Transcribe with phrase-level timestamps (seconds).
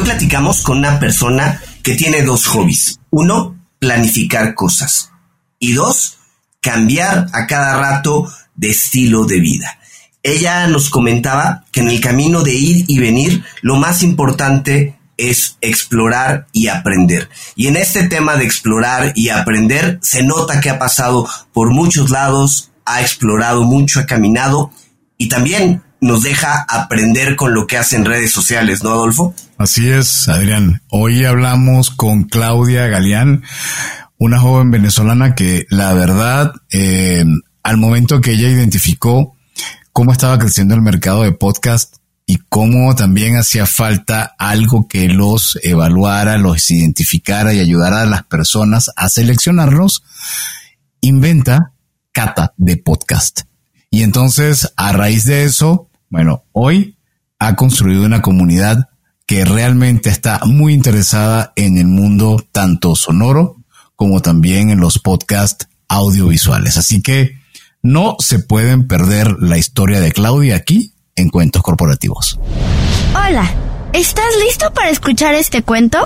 [0.00, 2.98] Hoy platicamos con una persona que tiene dos hobbies.
[3.10, 5.10] Uno, planificar cosas.
[5.58, 6.16] Y dos,
[6.62, 9.78] cambiar a cada rato de estilo de vida.
[10.22, 15.58] Ella nos comentaba que en el camino de ir y venir, lo más importante es
[15.60, 17.28] explorar y aprender.
[17.54, 22.08] Y en este tema de explorar y aprender, se nota que ha pasado por muchos
[22.08, 24.72] lados, ha explorado mucho, ha caminado
[25.18, 29.34] y también nos deja aprender con lo que hace en redes sociales, ¿no, Adolfo?
[29.58, 30.82] Así es, Adrián.
[30.88, 33.44] Hoy hablamos con Claudia Galeán,
[34.18, 37.24] una joven venezolana que la verdad, eh,
[37.62, 39.36] al momento que ella identificó
[39.92, 45.58] cómo estaba creciendo el mercado de podcast y cómo también hacía falta algo que los
[45.62, 50.04] evaluara, los identificara y ayudara a las personas a seleccionarlos,
[51.00, 51.72] inventa
[52.12, 53.42] Cata de Podcast.
[53.90, 56.96] Y entonces, a raíz de eso, bueno, hoy
[57.38, 58.88] ha construido una comunidad
[59.26, 63.56] que realmente está muy interesada en el mundo tanto sonoro
[63.94, 66.76] como también en los podcasts audiovisuales.
[66.76, 67.38] Así que
[67.82, 72.40] no se pueden perder la historia de Claudia aquí en Cuentos Corporativos.
[73.14, 73.48] Hola,
[73.92, 75.98] ¿estás listo para escuchar este cuento?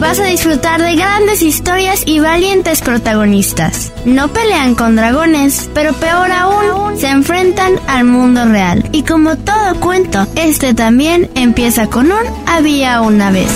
[0.00, 3.92] Vas a disfrutar de grandes historias y valientes protagonistas.
[4.04, 8.88] No pelean con dragones, pero peor aún, se enfrentan al mundo real.
[8.92, 13.50] Y como todo cuento, este también empieza con un había una vez.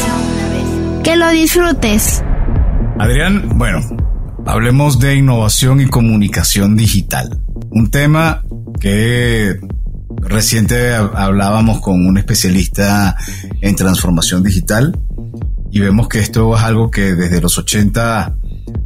[1.03, 2.23] Que lo disfrutes.
[2.99, 3.81] Adrián, bueno,
[4.47, 7.41] hablemos de innovación y comunicación digital.
[7.71, 8.43] Un tema
[8.81, 9.59] que
[10.17, 13.17] reciente hablábamos con un especialista
[13.61, 14.99] en transformación digital
[15.71, 18.35] y vemos que esto es algo que desde los 80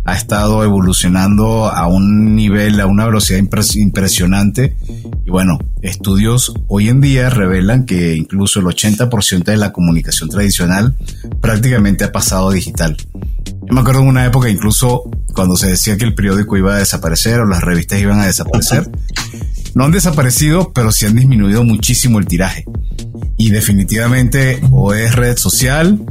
[0.04, 4.76] ha estado evolucionando a un nivel, a una velocidad impresionante.
[5.24, 10.96] Y bueno, estudios hoy en día revelan que incluso el 80% de la comunicación tradicional
[11.40, 12.96] prácticamente ha pasado digital.
[13.46, 16.78] Yo me acuerdo en una época incluso cuando se decía que el periódico iba a
[16.78, 18.90] desaparecer o las revistas iban a desaparecer.
[19.74, 22.64] No han desaparecido, pero sí han disminuido muchísimo el tiraje.
[23.38, 26.04] Y definitivamente o es red social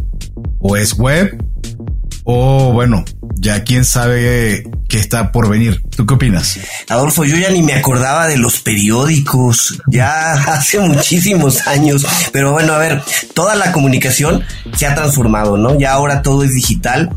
[0.61, 1.43] o es web,
[2.23, 3.03] o bueno,
[3.35, 5.81] ya quién sabe qué está por venir.
[5.95, 6.59] ¿Tú qué opinas?
[6.89, 12.73] Adolfo, yo ya ni me acordaba de los periódicos, ya hace muchísimos años, pero bueno,
[12.73, 13.01] a ver,
[13.33, 14.43] toda la comunicación
[14.75, 15.77] se ha transformado, ¿no?
[15.79, 17.09] Ya ahora todo es digital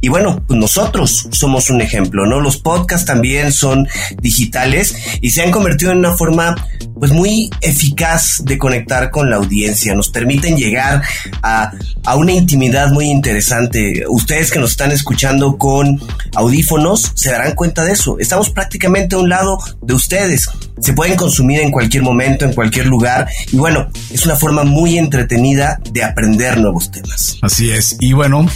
[0.00, 2.40] y bueno, pues nosotros somos un ejemplo, ¿no?
[2.40, 3.88] Los podcasts también son
[4.20, 6.54] digitales y se han convertido en una forma
[6.98, 9.94] pues muy eficaz de conectar con la audiencia.
[9.94, 11.02] Nos permiten llegar
[11.42, 11.72] a,
[12.04, 14.04] a una intimidad muy interesante.
[14.08, 16.00] Ustedes que nos están escuchando con
[16.34, 18.18] audífonos se darán cuenta de eso.
[18.18, 20.48] Estamos prácticamente a un lado de ustedes.
[20.80, 23.28] Se pueden consumir en cualquier momento, en cualquier lugar.
[23.52, 27.38] Y bueno, es una forma muy entretenida de aprender nuevos temas.
[27.42, 27.96] Así es.
[28.00, 28.46] Y bueno,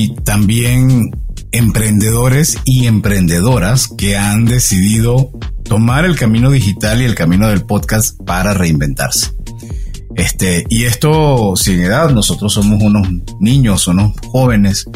[0.00, 1.10] hay también
[1.52, 5.30] emprendedores y emprendedoras que han decidido
[5.64, 9.32] tomar el camino digital y el camino del podcast para reinventarse.
[10.16, 13.06] Este, y esto sin edad, nosotros somos unos
[13.40, 14.86] niños, unos jóvenes.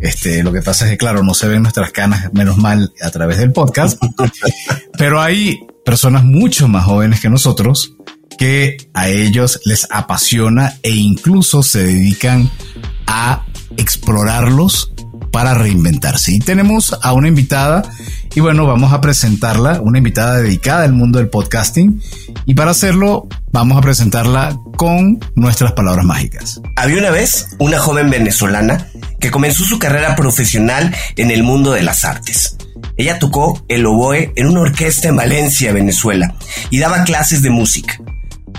[0.00, 3.10] Este, lo que pasa es que, claro, no se ven nuestras canas, menos mal, a
[3.10, 4.00] través del podcast.
[4.98, 7.92] pero hay personas mucho más jóvenes que nosotros
[8.38, 12.50] que a ellos les apasiona e incluso se dedican
[13.06, 13.46] a
[13.76, 14.92] explorarlos
[15.32, 16.32] para reinventarse.
[16.32, 17.82] Y tenemos a una invitada
[18.36, 22.02] y bueno, vamos a presentarla, una invitada dedicada al mundo del podcasting.
[22.44, 26.60] Y para hacerlo, vamos a presentarla con nuestras palabras mágicas.
[26.76, 28.88] Había una vez una joven venezolana
[29.20, 32.58] que comenzó su carrera profesional en el mundo de las artes.
[32.98, 36.34] Ella tocó el oboe en una orquesta en Valencia, Venezuela,
[36.68, 37.98] y daba clases de música.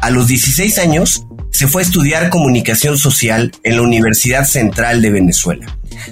[0.01, 1.26] A los 16 años,
[1.57, 5.66] se fue a estudiar comunicación social en la Universidad Central de Venezuela,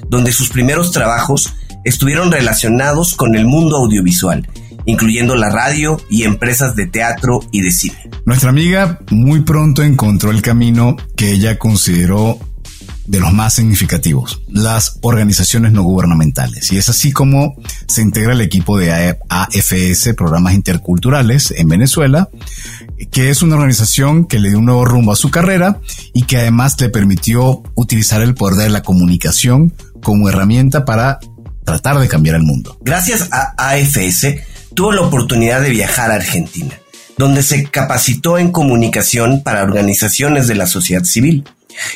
[0.10, 4.50] donde sus primeros trabajos estuvieron relacionados con el mundo audiovisual,
[4.88, 8.10] incluyendo la radio y empresas de teatro y de cine.
[8.26, 12.40] Nuestra amiga muy pronto encontró el camino que ella consideró
[13.06, 16.72] de los más significativos, las organizaciones no gubernamentales.
[16.72, 17.56] Y es así como
[17.88, 22.30] se integra el equipo de AFS, Programas Interculturales, en Venezuela,
[23.12, 25.80] que es una organización que le dio un nuevo rumbo a su carrera
[26.14, 31.20] y que además le permitió utilizar el poder de la comunicación como herramienta para
[31.64, 32.78] tratar de cambiar el mundo.
[32.82, 34.40] Gracias a AFS,
[34.74, 36.74] tuvo la oportunidad de viajar a Argentina,
[37.18, 41.44] donde se capacitó en comunicación para organizaciones de la sociedad civil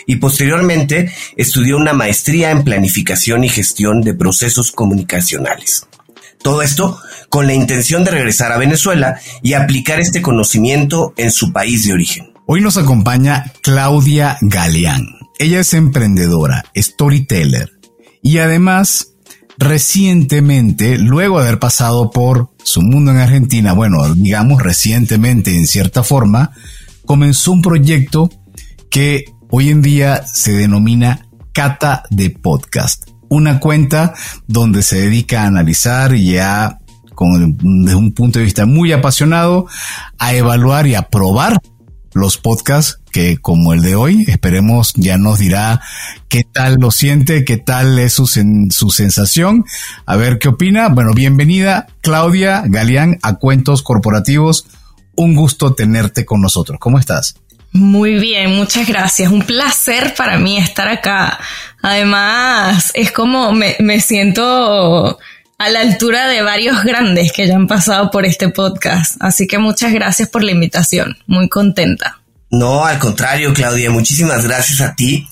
[0.05, 5.87] y posteriormente estudió una maestría en planificación y gestión de procesos comunicacionales.
[6.41, 6.99] Todo esto
[7.29, 11.93] con la intención de regresar a Venezuela y aplicar este conocimiento en su país de
[11.93, 12.33] origen.
[12.45, 15.05] Hoy nos acompaña Claudia Galeán.
[15.37, 17.71] Ella es emprendedora, storyteller
[18.21, 19.13] y además
[19.57, 26.01] recientemente, luego de haber pasado por su mundo en Argentina, bueno, digamos recientemente en cierta
[26.01, 26.51] forma,
[27.05, 28.29] comenzó un proyecto
[28.89, 33.09] que hoy en día se denomina Cata de Podcast.
[33.29, 34.13] Una cuenta
[34.47, 36.79] donde se dedica a analizar y a,
[37.15, 39.67] con, desde un punto de vista muy apasionado,
[40.17, 41.59] a evaluar y a probar
[42.13, 45.81] los podcasts que como el de hoy, esperemos ya nos dirá
[46.27, 49.65] qué tal lo siente, qué tal es su, su sensación,
[50.05, 50.89] a ver qué opina.
[50.89, 54.65] Bueno, bienvenida Claudia Galeán a Cuentos Corporativos.
[55.15, 56.79] Un gusto tenerte con nosotros.
[56.79, 57.35] ¿Cómo estás?
[57.71, 59.31] Muy bien, muchas gracias.
[59.31, 61.39] Un placer para mí estar acá.
[61.81, 65.19] Además, es como me, me siento
[65.59, 69.17] a la altura de varios grandes que ya han pasado por este podcast.
[69.19, 71.17] Así que muchas gracias por la invitación.
[71.27, 72.19] Muy contenta.
[72.49, 75.27] No, al contrario, Claudia, muchísimas gracias a ti.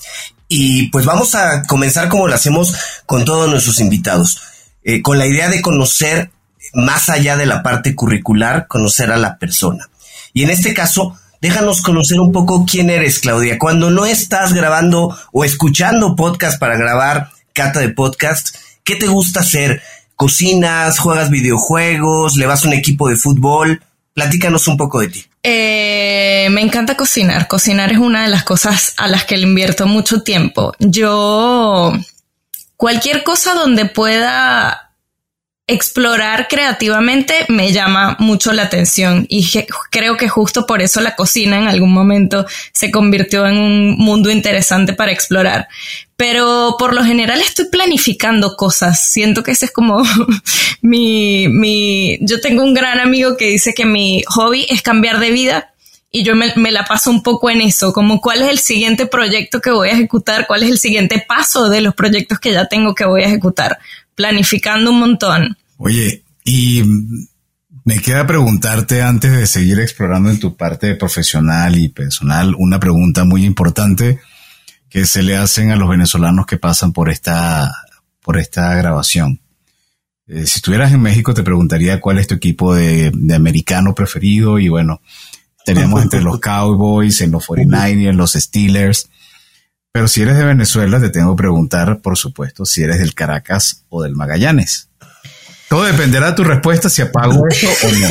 [0.46, 2.74] Y pues vamos a comenzar como lo hacemos
[3.06, 4.40] con todos nuestros invitados,
[4.84, 6.30] eh, con la idea de conocer
[6.74, 9.88] más allá de la parte curricular, conocer a la persona.
[10.32, 13.58] Y en este caso, déjanos conocer un poco quién eres, Claudia.
[13.58, 19.40] Cuando no estás grabando o escuchando podcast para grabar cata de podcast, ¿qué te gusta
[19.40, 19.82] hacer?
[20.16, 20.98] ¿Cocinas?
[20.98, 22.36] ¿Juegas videojuegos?
[22.36, 23.82] ¿Le vas a un equipo de fútbol?
[24.14, 25.24] Platícanos un poco de ti.
[25.42, 27.46] Eh, me encanta cocinar.
[27.46, 30.74] Cocinar es una de las cosas a las que le invierto mucho tiempo.
[30.80, 31.92] Yo,
[32.76, 34.87] cualquier cosa donde pueda
[35.68, 39.46] explorar creativamente me llama mucho la atención y
[39.90, 44.30] creo que justo por eso la cocina en algún momento se convirtió en un mundo
[44.30, 45.68] interesante para explorar.
[46.16, 49.08] Pero por lo general estoy planificando cosas.
[49.12, 50.02] Siento que ese es como
[50.80, 55.30] mi, mi, yo tengo un gran amigo que dice que mi hobby es cambiar de
[55.30, 55.74] vida
[56.10, 59.04] y yo me, me, la paso un poco en eso, como cuál es el siguiente
[59.04, 62.66] proyecto que voy a ejecutar, cuál es el siguiente paso de los proyectos que ya
[62.66, 63.78] tengo que voy a ejecutar
[64.18, 65.56] planificando un montón.
[65.76, 66.82] Oye, y
[67.84, 73.22] me queda preguntarte antes de seguir explorando en tu parte profesional y personal una pregunta
[73.22, 74.18] muy importante
[74.90, 77.72] que se le hacen a los venezolanos que pasan por esta,
[78.20, 79.40] por esta grabación.
[80.26, 84.58] Eh, si estuvieras en México te preguntaría cuál es tu equipo de, de americano preferido
[84.58, 85.00] y bueno,
[85.58, 89.08] estaríamos entre los Cowboys, en los 49ers, los Steelers.
[89.92, 93.84] Pero si eres de Venezuela, te tengo que preguntar, por supuesto, si eres del Caracas
[93.88, 94.88] o del Magallanes.
[95.68, 98.08] Todo dependerá de tu respuesta si apago eso o no.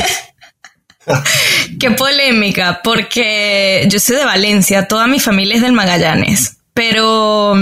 [1.79, 7.55] Qué polémica, porque yo soy de Valencia, toda mi familia es del Magallanes, pero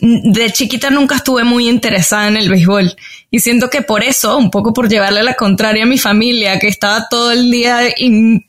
[0.00, 2.94] de chiquita nunca estuve muy interesada en el béisbol
[3.30, 6.68] y siento que por eso, un poco por llevarle la contraria a mi familia, que
[6.68, 7.80] estaba todo el día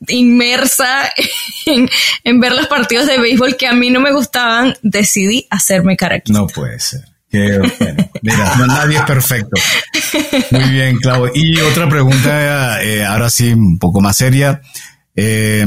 [0.08, 1.10] inmersa
[1.66, 6.36] en, ver los partidos de béisbol que a mí no me gustaban, decidí hacerme carácter.
[6.36, 7.02] No puede ser.
[7.30, 9.62] Mira, nadie es perfecto.
[10.52, 11.30] Muy bien, Clau.
[11.34, 14.62] Y otra pregunta, eh, ahora sí, un poco más seria.
[15.16, 15.66] Eh,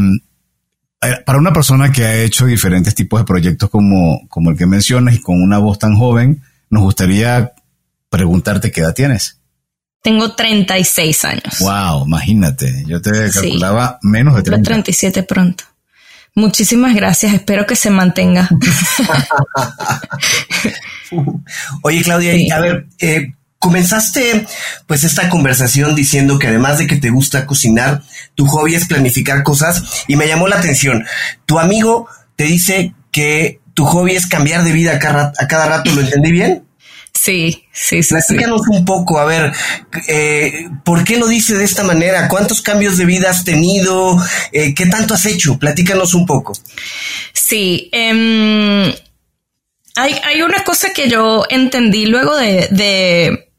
[1.25, 5.15] para una persona que ha hecho diferentes tipos de proyectos como, como el que mencionas
[5.15, 7.53] y con una voz tan joven, nos gustaría
[8.11, 9.41] preguntarte qué edad tienes.
[10.03, 11.59] Tengo 36 años.
[11.61, 12.85] Wow, imagínate.
[12.87, 14.65] Yo te calculaba menos de 30.
[14.65, 15.65] 37 pronto.
[16.35, 17.35] Muchísimas gracias.
[17.35, 18.49] Espero que se mantenga.
[21.83, 24.47] Oye, Claudia, a ver, eh, comenzaste
[24.87, 28.03] pues esta conversación diciendo que además de que te gusta cocinar,
[28.35, 31.07] tu hobby es planificar cosas y me llamó la atención.
[31.47, 36.01] Tu amigo te dice que tu hobby es cambiar de vida a cada, rato, ¿lo
[36.01, 36.65] entendí bien?
[37.13, 38.15] Sí, sí, sí.
[38.15, 39.53] Platícanos un poco, a ver,
[40.09, 42.29] eh, ¿por qué lo dice de esta manera?
[42.29, 44.17] ¿Cuántos cambios de vida has tenido?
[44.53, 45.59] Eh, ¿Qué tanto has hecho?
[45.59, 46.55] Platícanos un poco.
[47.35, 48.95] Sí, eh,
[49.97, 53.50] hay, hay, una cosa que yo entendí luego de, de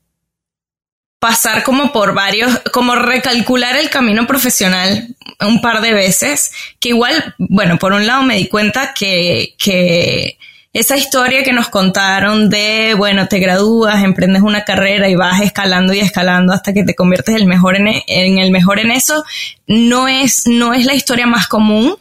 [1.22, 7.36] pasar como por varios, como recalcular el camino profesional un par de veces, que igual,
[7.38, 10.40] bueno, por un lado me di cuenta que, que
[10.74, 15.94] esa historia que nos contaron de, bueno, te gradúas, emprendes una carrera y vas escalando
[15.94, 19.24] y escalando hasta que te conviertes el mejor en, en el mejor en eso,
[19.68, 21.98] no es, no es la historia más común.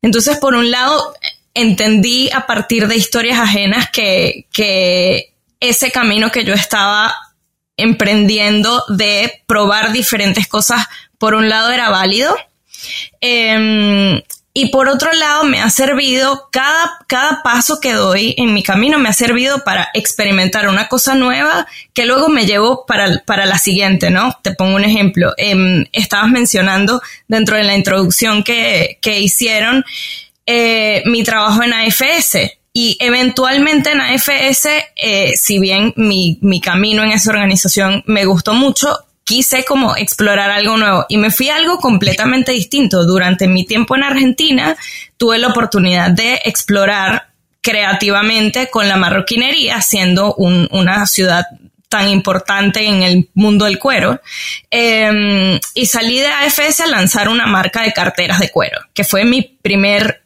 [0.00, 1.12] Entonces, por un lado,
[1.54, 7.16] entendí a partir de historias ajenas que, que ese camino que yo estaba
[7.76, 10.86] emprendiendo de probar diferentes cosas,
[11.18, 12.36] por un lado era válido.
[13.20, 14.20] Em,
[14.56, 19.00] y por otro lado, me ha servido, cada, cada paso que doy en mi camino
[19.00, 23.58] me ha servido para experimentar una cosa nueva que luego me llevo para, para la
[23.58, 24.38] siguiente, ¿no?
[24.42, 25.34] Te pongo un ejemplo.
[25.38, 29.84] Em, estabas mencionando dentro de la introducción que, que hicieron
[30.46, 32.36] eh, mi trabajo en AFS.
[32.76, 38.52] Y eventualmente en AFS, eh, si bien mi, mi camino en esa organización me gustó
[38.52, 43.04] mucho, quise como explorar algo nuevo y me fui a algo completamente distinto.
[43.04, 44.76] Durante mi tiempo en Argentina
[45.16, 47.28] tuve la oportunidad de explorar
[47.62, 51.46] creativamente con la marroquinería, siendo una ciudad
[51.88, 54.20] tan importante en el mundo del cuero.
[54.68, 59.24] Em, y salí de AFS a lanzar una marca de carteras de cuero, que fue
[59.24, 60.22] mi primer,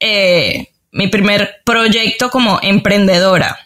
[0.00, 3.58] eh, mi primer proyecto como emprendedora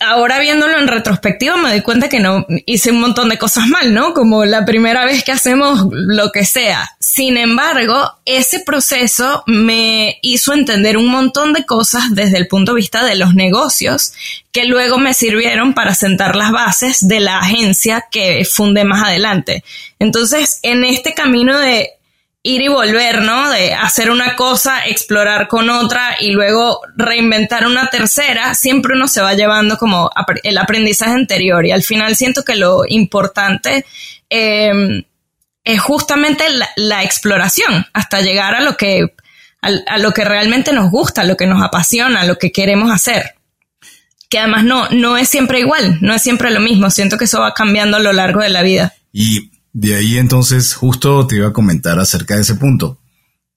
[0.00, 3.94] ahora viéndolo en retrospectiva me doy cuenta que no hice un montón de cosas mal,
[3.94, 4.14] ¿no?
[4.14, 6.90] Como la primera vez que hacemos lo que sea.
[7.00, 12.76] Sin embargo, ese proceso me hizo entender un montón de cosas desde el punto de
[12.76, 14.12] vista de los negocios
[14.52, 19.64] que luego me sirvieron para sentar las bases de la agencia que fundé más adelante.
[19.98, 21.95] Entonces, en este camino de
[22.46, 23.50] ir y volver, ¿no?
[23.50, 29.20] De hacer una cosa, explorar con otra y luego reinventar una tercera, siempre uno se
[29.20, 30.10] va llevando como
[30.44, 33.84] el aprendizaje anterior y al final siento que lo importante
[34.30, 35.02] em,
[35.64, 36.44] es justamente
[36.76, 39.14] la, exploración hasta llegar a lo que
[39.60, 42.92] a, lo que realmente nos gusta, a lo que nos apasiona, a lo que queremos
[42.92, 43.34] hacer.
[44.28, 46.90] Que además no, no es siempre igual, no es siempre lo mismo.
[46.90, 48.94] Siento que eso va cambiando a lo largo de la vida.
[49.78, 52.98] De ahí entonces justo te iba a comentar acerca de ese punto.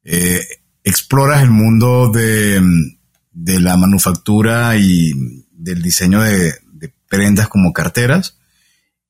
[0.04, 0.46] Eh,
[0.84, 2.62] exploras el mundo de,
[3.34, 5.14] la manufactura y
[5.54, 6.56] del diseño de,
[7.08, 8.38] prendas como carteras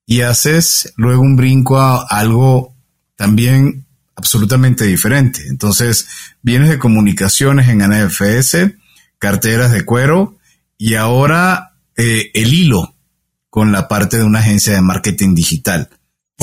[0.05, 2.75] y haces luego un brinco a algo
[3.15, 5.47] también absolutamente diferente.
[5.47, 6.07] Entonces,
[6.43, 8.75] vienes de comunicaciones en NFS,
[9.17, 10.37] carteras de cuero
[10.77, 12.93] y ahora eh, el hilo
[13.49, 15.89] con la parte de una agencia de marketing digital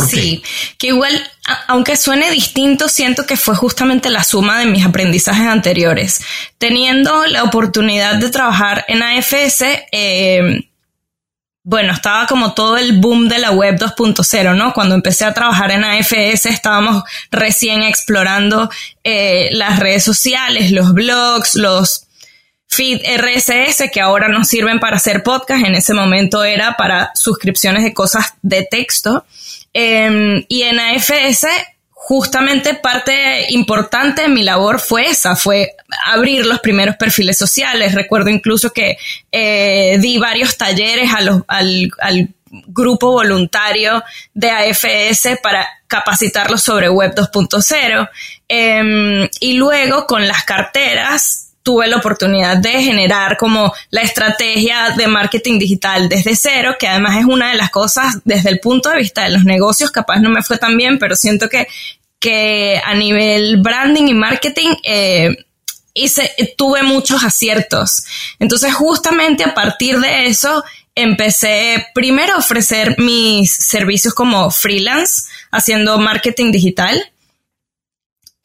[0.08, 0.42] sí,
[0.78, 1.30] que igual,
[1.68, 6.20] aunque suene distinto, siento que fue justamente la suma de mis aprendizajes anteriores.
[6.58, 9.62] Teniendo la oportunidad de trabajar en AFS,
[9.92, 10.68] eh,
[11.68, 14.72] bueno, estaba como todo el boom de la web 2.0, ¿no?
[14.72, 18.70] Cuando empecé a trabajar en AFS estábamos recién explorando
[19.02, 22.06] eh, las redes sociales, los blogs, los
[22.68, 25.64] feed RSS que ahora nos sirven para hacer podcast.
[25.64, 29.24] En ese momento era para suscripciones de cosas de texto.
[29.78, 31.46] Em, y en AFS,
[31.90, 37.94] justamente parte importante de mi labor fue esa, fue abrir los primeros perfiles sociales.
[37.94, 38.96] Recuerdo incluso que
[39.30, 41.44] eh, di varios talleres al,
[41.98, 42.28] al
[42.68, 44.02] grupo voluntario
[44.32, 48.08] de AFS para capacitarlos sobre Web 2.0.
[48.48, 55.08] Em, y luego con las carteras tuve la oportunidad de generar como la estrategia de
[55.08, 58.98] marketing digital desde cero, que además es una de las cosas desde el punto de
[58.98, 61.66] vista de los negocios, capaz no me fue tan bien, pero siento que,
[62.20, 65.44] que a nivel branding y marketing eh,
[65.92, 68.04] hice, tuve muchos aciertos.
[68.38, 70.62] Entonces justamente a partir de eso
[70.94, 77.02] empecé primero a ofrecer mis servicios como freelance haciendo marketing digital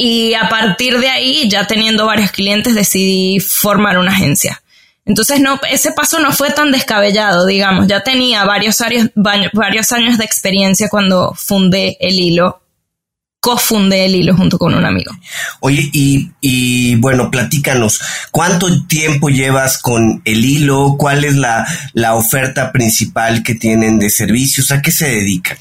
[0.03, 4.63] y a partir de ahí, ya teniendo varios clientes, decidí formar una agencia.
[5.05, 7.86] Entonces, no, ese paso no fue tan descabellado, digamos.
[7.86, 12.63] Ya tenía varios años, varios años de experiencia cuando fundé el hilo
[13.41, 15.12] cofundé el hilo junto con un amigo.
[15.62, 20.95] Oye, y, y, bueno, platícanos, ¿cuánto tiempo llevas con el hilo?
[20.98, 24.71] ¿Cuál es la, la oferta principal que tienen de servicios?
[24.71, 25.57] ¿A qué se dedican?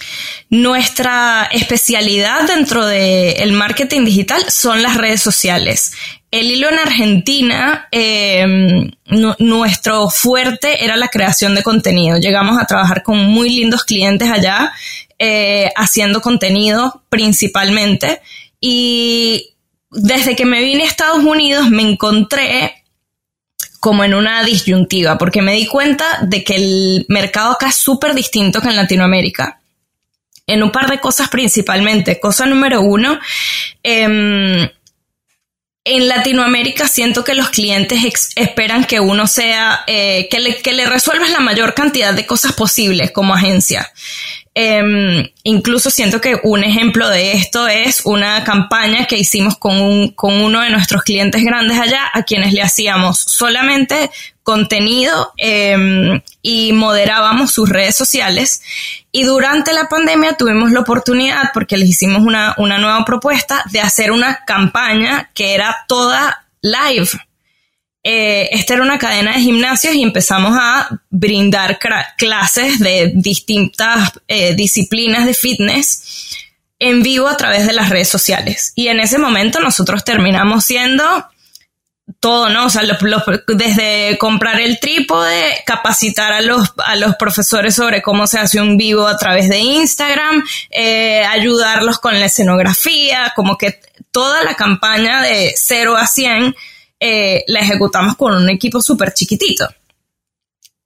[0.50, 5.92] Nuestra especialidad dentro del marketing digital son las redes sociales.
[6.30, 8.90] El hilo en Argentina, em,
[9.38, 12.18] nuestro fuerte era la creación de contenido.
[12.18, 14.70] Llegamos a trabajar con muy lindos clientes allá
[15.23, 18.23] eh, haciendo contenido principalmente.
[18.59, 19.50] Y
[19.91, 22.85] desde que me vine a Estados Unidos me encontré
[23.81, 28.15] como en una disyuntiva, porque me di cuenta de que el mercado acá es súper
[28.15, 29.61] distinto que en Latinoamérica.
[30.47, 32.19] En un par de cosas principalmente.
[32.19, 33.21] Cosa número uno,
[33.83, 34.71] em,
[35.85, 40.87] en Latinoamérica siento que los clientes esperan que uno sea, eh, que, le, que le
[40.87, 43.91] resuelvas la mayor cantidad de cosas posibles como agencia.
[44.52, 50.09] Em, incluso siento que un ejemplo de esto es una campaña que hicimos con, un,
[50.09, 54.11] con uno de nuestros clientes grandes allá, a quienes le hacíamos solamente
[54.42, 58.62] contenido em, y moderábamos sus redes sociales.
[59.12, 63.80] Y durante la pandemia tuvimos la oportunidad, porque les hicimos una, una nueva propuesta, de
[63.80, 67.11] hacer una campaña que era toda live
[68.02, 71.78] eh, esta era una cadena de gimnasios y empezamos a brindar
[72.16, 76.37] clases de distintas eh, disciplinas de fitness
[76.78, 78.73] en vivo a través de las redes sociales.
[78.75, 81.04] Y en ese momento nosotros terminamos siendo
[82.19, 82.66] todo, ¿no?
[82.66, 82.83] O sea,
[83.47, 88.76] desde comprar el trípode, capacitar a los, a los profesores sobre cómo se hace un
[88.76, 93.80] vivo a través de Instagram, eh, ayudarlos con la escenografía, como que
[94.11, 96.57] toda la campaña de 0 a 100
[97.00, 99.66] eh, la ejecutamos con un equipo súper chiquitito.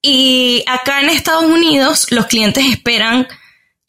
[0.00, 3.26] Y acá en Estados Unidos los clientes esperan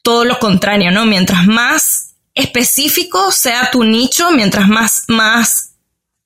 [0.02, 1.06] todo lo contrario, ¿no?
[1.06, 5.76] Mientras más específico sea tu nicho, mientras más, más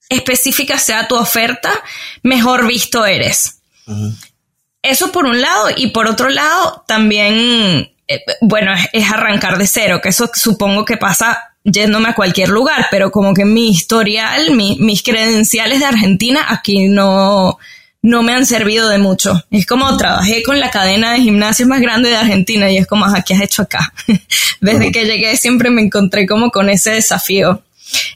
[0.08, 1.70] específica sea tu oferta,
[2.22, 3.60] mejor visto eres.
[4.82, 10.00] Eso por un lado y por otro lado también, eh, bueno, es, arrancar de cero,
[10.02, 15.02] que eso supongo que pasa yéndome a cualquier lugar, pero como que mi historial, mis
[15.02, 17.58] credenciales de Argentina aquí no,
[18.02, 19.44] no me han servido de mucho.
[19.50, 23.06] Es como trabajé con la cadena de gimnasios más grande de Argentina y es como,
[23.26, 23.92] ¿qué has hecho acá?
[24.60, 27.62] Desde que llegué siempre me encontré como con ese desafío.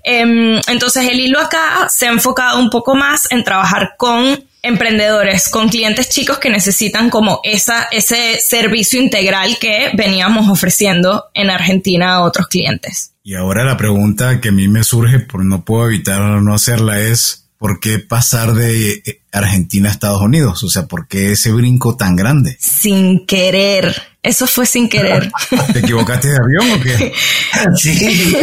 [0.05, 5.49] Em, entonces el hilo acá se ha enfocado un poco más en trabajar con emprendedores,
[5.49, 12.15] con clientes chicos que necesitan como esa, ese servicio integral que veníamos ofreciendo en Argentina
[12.15, 13.14] a otros clientes.
[13.27, 17.01] Y ahora la pregunta que a mí me surge, por no puedo evitar no hacerla,
[17.01, 20.63] es ¿por qué pasar de eh, Argentina a Estados Unidos?
[20.65, 22.59] O sea, ¿por qué ese brinco tan grande?
[22.61, 24.03] Sin querer.
[24.23, 25.33] Eso fue sin querer.
[25.73, 27.15] ¿Te equivocaste de avión o qué?
[27.77, 28.37] Sí.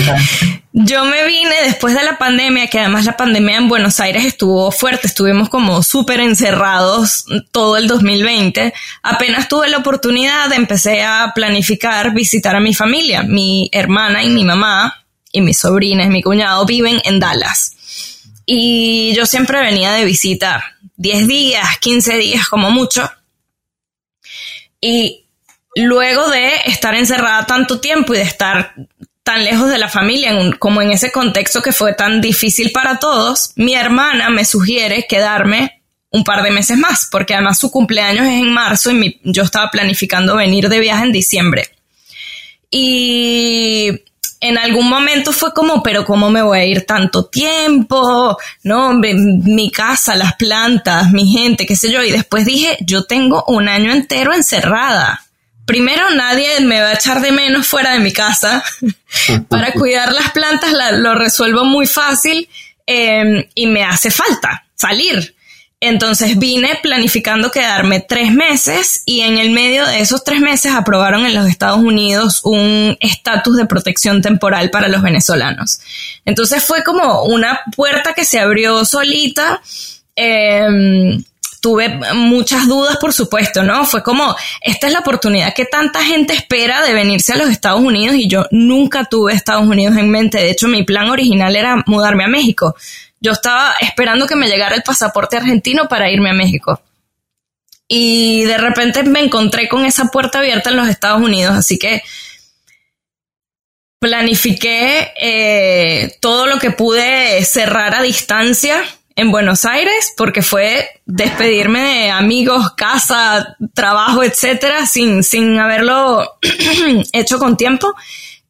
[0.73, 4.71] Yo me vine después de la pandemia, que además la pandemia en Buenos Aires estuvo
[4.71, 8.73] fuerte, estuvimos como súper encerrados todo el 2020.
[9.03, 13.21] Apenas tuve la oportunidad, empecé a planificar visitar a mi familia.
[13.21, 17.75] Mi hermana y mi mamá y mis sobrinas y mi cuñado viven en Dallas.
[18.45, 23.09] Y yo siempre venía de visita 10 días, 15 días como mucho.
[24.79, 25.25] Y
[25.75, 28.73] luego de estar encerrada tanto tiempo y de estar
[29.23, 33.53] tan lejos de la familia, como en ese contexto que fue tan difícil para todos,
[33.55, 38.33] mi hermana me sugiere quedarme un par de meses más, porque además su cumpleaños es
[38.33, 41.69] en marzo y yo estaba planificando venir de viaje en diciembre.
[42.69, 44.01] Y
[44.41, 48.37] en algún momento fue como, pero ¿cómo me voy a ir tanto tiempo?
[48.63, 52.03] No, mi casa, las plantas, mi gente, qué sé yo.
[52.03, 55.21] Y después dije, yo tengo un año entero encerrada
[55.71, 58.61] primero nadie me va a echar de menos fuera de mi casa.
[59.47, 62.49] Para cuidar las plantas lo resuelvo muy fácil
[62.85, 65.33] em, y me hace falta salir.
[65.83, 71.25] Entonces vine planificando quedarme tres meses y en el medio de esos tres meses aprobaron
[71.25, 75.79] en los Estados Unidos un estatus de protección temporal para los venezolanos.
[76.23, 79.59] Entonces fue como una puerta que se abrió solita.
[80.15, 81.17] Eh,
[81.61, 83.85] tuve muchas dudas, por supuesto, ¿no?
[83.85, 87.81] Fue como, esta es la oportunidad que tanta gente espera de venirse a los Estados
[87.81, 90.39] Unidos y yo nunca tuve Estados Unidos en mente.
[90.39, 92.75] De hecho, mi plan original era mudarme a México.
[93.21, 96.81] Yo estaba esperando que me llegara el pasaporte argentino para irme a México.
[97.87, 102.01] Y de repente me encontré con esa puerta abierta en los Estados Unidos, así que
[103.99, 108.81] planifiqué eh, todo lo que pude cerrar a distancia
[109.15, 116.37] en Buenos Aires porque fue despedirme de amigos, casa, trabajo, etcétera, sin, sin haberlo
[117.13, 117.93] hecho con tiempo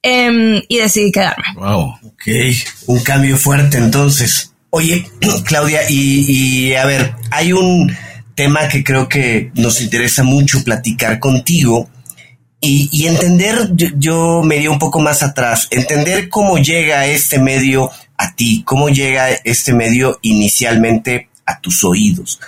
[0.01, 1.45] em, y decidí quedarme.
[1.55, 2.27] Wow, ok,
[2.87, 4.50] un cambio fuerte entonces.
[4.71, 5.09] Oye,
[5.45, 7.95] Claudia, y, a ver, hay un
[8.35, 11.89] tema que creo que nos interesa mucho platicar contigo.
[12.59, 17.39] Y, y entender, yo, yo, me dio un poco más atrás, entender cómo llega este
[17.39, 18.61] medio a ti?
[18.65, 22.39] ¿Cómo llega este medio inicialmente a tus oídos?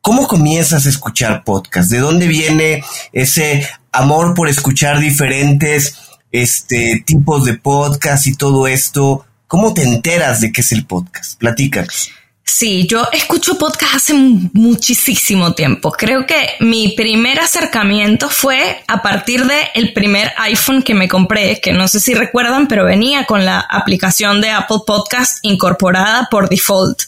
[0.00, 1.90] ¿Cómo comienzas a escuchar podcast?
[1.90, 5.96] ¿De dónde viene ese amor por escuchar diferentes
[6.30, 9.26] este, tipos de podcast y todo esto?
[9.50, 11.36] ¿Cómo te enteras de qué es el podcast?
[11.36, 12.12] Platícanos.
[12.44, 15.90] Sí, yo escucho podcast hace muchísimo tiempo.
[15.90, 21.60] Creo que mi primer acercamiento fue a partir de el primer iPhone que me compré,
[21.60, 26.48] que no sé si recuerdan, pero venía con la aplicación de Apple Podcast incorporada por
[26.48, 27.02] default.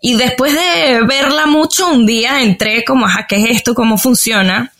[0.00, 3.74] Y después de verla mucho, un día entré como, a ¿qué es esto?
[3.74, 4.72] ¿Cómo funciona?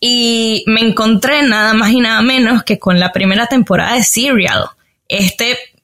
[0.00, 4.70] Y me encontré nada más y nada menos que con la primera temporada de Serial.
[5.08, 5.75] Este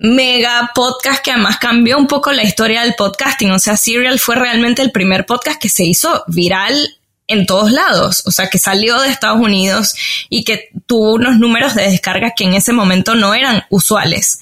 [0.00, 3.50] mega podcast que además cambió un poco la historia del podcasting.
[3.52, 6.96] O sea, Serial fue realmente el primer podcast que se hizo viral
[7.28, 9.94] en todos lados, o sea, que salió de Estados Unidos
[10.28, 14.40] y que tuvo unos números de descarga que en ese momento no eran usuales.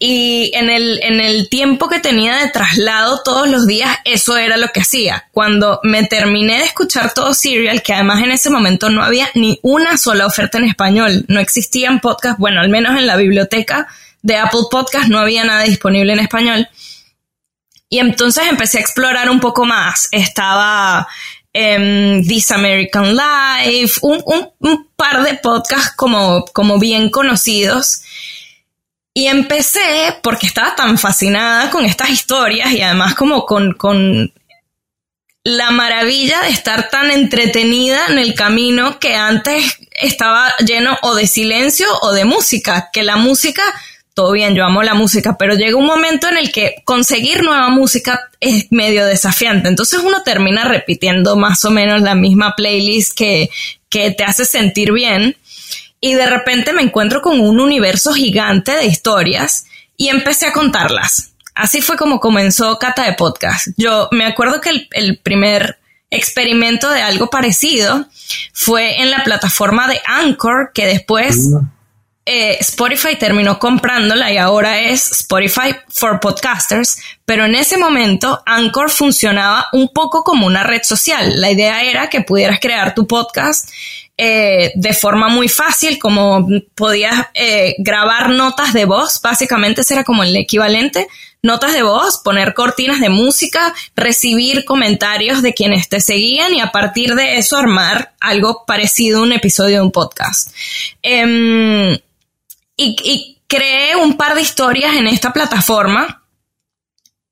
[0.00, 4.56] y en el, en el tiempo que tenía de traslado todos los días, eso era
[4.56, 5.26] lo que hacía.
[5.32, 9.58] Cuando me terminé de escuchar todo Serial, que además en ese momento no había ni
[9.62, 13.88] una sola oferta en español, no existían podcasts, bueno, al menos en la biblioteca
[14.22, 16.68] de Apple Podcast no había nada disponible en español.
[17.88, 20.08] Y entonces empecé a explorar un poco más.
[20.12, 21.08] Estaba
[21.52, 28.02] eh, This American Life, un, un, un, par de podcasts como, como bien conocidos.
[29.14, 34.32] Y empecé porque estaba tan fascinada con estas historias y además como con, con
[35.42, 41.26] la maravilla de estar tan entretenida en el camino que antes estaba lleno o de
[41.26, 43.62] silencio o de música, que la música,
[44.18, 47.68] todo bien, yo amo la música, pero llega un momento en el que conseguir nueva
[47.68, 49.68] música es medio desafiante.
[49.68, 53.48] Entonces uno termina repitiendo más o menos la misma playlist que,
[53.88, 55.36] que te hace sentir bien
[56.00, 61.34] y de repente me encuentro con un universo gigante de historias y empecé a contarlas.
[61.54, 63.68] Así fue como comenzó Cata de Podcast.
[63.76, 65.78] Yo me acuerdo que el, primer
[66.10, 68.08] experimento de algo parecido
[68.52, 71.36] fue en la plataforma de Anchor, que después
[72.30, 78.90] eh, Spotify terminó comprándola y ahora es Spotify for Podcasters, pero en ese momento Anchor
[78.90, 81.40] funcionaba un poco como una red social.
[81.40, 83.70] La idea era que pudieras crear tu podcast
[84.18, 90.04] eh, de forma muy fácil, como podías eh, grabar notas de voz, básicamente ese era
[90.04, 91.08] como el equivalente,
[91.40, 96.72] notas de voz, poner cortinas de música, recibir comentarios de quienes te seguían y a
[96.72, 100.52] partir de eso armar algo parecido a un episodio de un podcast.
[101.00, 101.96] Em,
[102.78, 106.22] y, y creé un par de historias en esta plataforma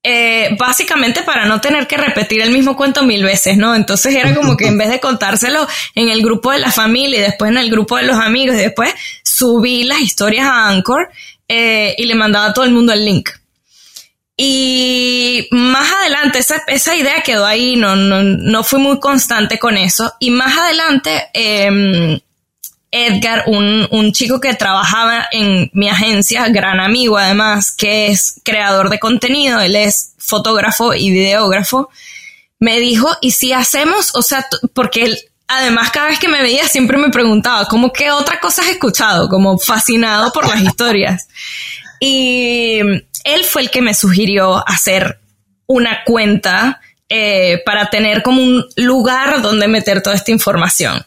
[0.08, 3.74] eh, básicamente para no tener que repetir el mismo cuento mil veces, ¿no?
[3.74, 7.22] Entonces era como que en vez de contárselo en el grupo de la familia y
[7.22, 11.08] después en el grupo de los amigos y después subí las historias a Anchor
[11.48, 13.30] eh, y le mandaba a todo el mundo el link.
[14.36, 19.76] Y más adelante, esa, esa idea quedó ahí, no, no, no fui muy constante con
[19.76, 20.14] eso.
[20.20, 22.20] Y más adelante, eh,
[22.90, 28.90] Edgar, un, un, chico que trabajaba en mi agencia, gran amigo además, que es creador
[28.90, 31.90] de contenido, él es fotógrafo y videógrafo,
[32.58, 34.14] me dijo, ¿y si hacemos?
[34.14, 35.18] O sea, porque él,
[35.48, 39.28] además cada vez que me veía siempre me preguntaba, ¿cómo qué otra cosa has escuchado?
[39.28, 41.28] Como fascinado por las historias.
[42.00, 42.78] Y
[43.24, 45.18] él fue el que me sugirió hacer
[45.66, 51.04] una cuenta eh, para tener como un lugar donde meter toda esta información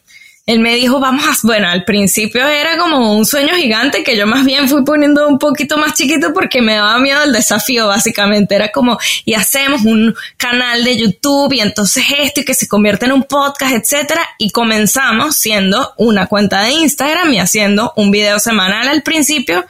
[0.50, 4.26] él me dijo, vamos a, bueno, al principio era como un sueño gigante que yo
[4.26, 8.56] más bien fui poniendo un poquito más chiquito porque me daba miedo el desafío, básicamente.
[8.56, 13.06] Era como, y hacemos un canal de YouTube y entonces esto y que se convierte
[13.06, 14.28] en un podcast, etcétera.
[14.40, 19.68] Y comenzamos siendo una cuenta de Instagram y haciendo un video semanal al principio.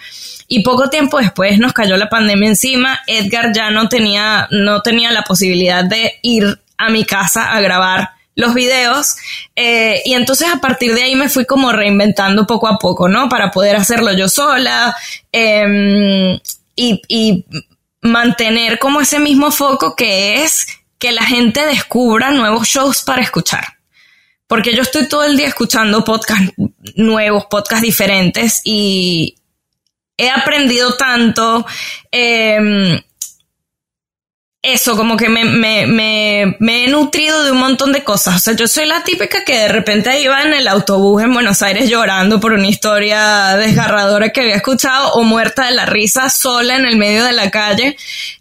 [0.47, 3.01] Y poco tiempo después nos cayó la pandemia encima.
[3.05, 8.11] Edgar ya no tenía, no tenía la posibilidad de ir a mi casa a grabar
[8.39, 9.17] los videos.
[9.55, 13.27] Eh, y entonces a partir de ahí me fui como reinventando poco a poco, ¿no?
[13.27, 14.95] Para poder hacerlo yo sola
[15.31, 16.39] em,
[16.75, 17.45] y, y
[18.01, 23.65] mantener como ese mismo foco que es que la gente descubra nuevos shows para escuchar.
[24.47, 26.53] Porque yo estoy todo el día escuchando podcasts
[26.95, 29.35] nuevos, podcasts diferentes y
[30.17, 31.65] he aprendido tanto.
[32.11, 33.03] Eh,
[34.61, 38.35] eso, como que me, me, me, he nutrido de un montón de cosas.
[38.35, 41.61] O sea, yo soy la típica que de repente iba en el autobús en Buenos
[41.61, 46.75] Aires llorando por una historia desgarradora que había escuchado o muerta de la risa sola
[46.75, 47.95] en el medio de la calle.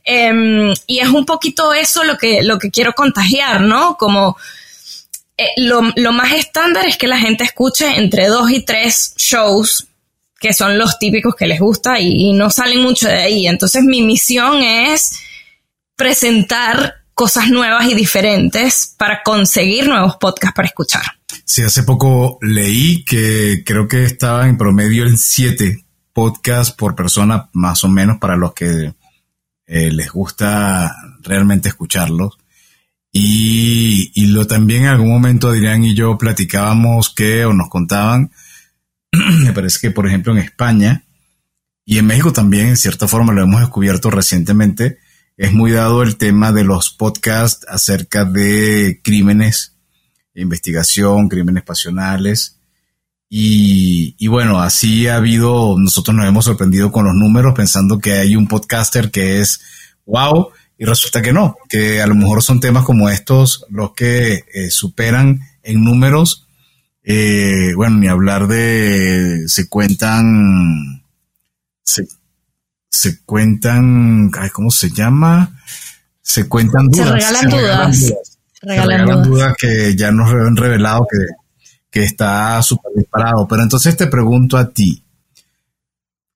[0.05, 3.97] Eh, y es un poquito eso lo que, lo que quiero contagiar, ¿no?
[3.97, 4.37] Como
[5.37, 9.87] eh, lo, lo más estándar es que la gente escuche entre dos y tres shows
[10.41, 13.47] que son los típicos que les gusta y no salen mucho de ahí.
[13.47, 15.28] Entonces mi misión es
[15.99, 21.03] presentar cosas nuevas y diferentes para conseguir nuevos podcasts para escuchar.
[21.45, 27.51] Sí, hace poco leí que creo que estaba en promedio en siete podcasts por persona,
[27.53, 28.95] más o menos, para los que
[29.67, 32.39] eh, les gusta realmente escucharlos.
[33.11, 38.31] Y, y, lo también en algún momento Adrián y yo platicábamos que o nos contaban,
[39.11, 41.03] me parece que por ejemplo en España
[41.85, 44.99] y en México también, en cierta forma lo hemos descubierto recientemente,
[45.39, 49.77] es muy dado el tema de los podcasts acerca de crímenes,
[50.35, 52.59] investigación, crímenes pasionales.
[53.31, 58.35] Y, bueno, así ha habido, nosotros nos hemos sorprendido con los números pensando que hay
[58.35, 59.61] un podcaster que es
[60.07, 64.45] wow y resulta que no, que a lo mejor son temas como estos los que
[64.53, 66.49] eh, superan en números.
[67.05, 71.05] Eh, bueno, ni hablar de, se cuentan,
[71.85, 72.09] se,
[72.91, 75.61] se cuentan, ¿cómo se llama?
[76.23, 77.07] Se cuentan dudas.
[77.07, 77.99] Se regalan dudas.
[78.53, 81.19] Se regalan dudas que ya nos han revelado que,
[81.91, 83.47] que está súper disparado.
[83.49, 85.05] Pero entonces te pregunto a ti,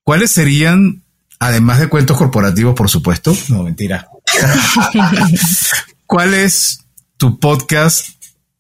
[0.03, 1.03] ¿cuáles serían,
[1.39, 3.37] además de cuentos corporativos, por supuesto?
[3.49, 4.09] No, mentira.
[6.07, 6.85] ¿Cuál es
[7.17, 8.09] tu podcast,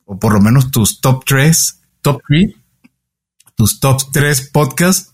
[0.04, 2.56] o por lo menos tus top tres, top three,
[3.54, 5.12] tus top tres podcasts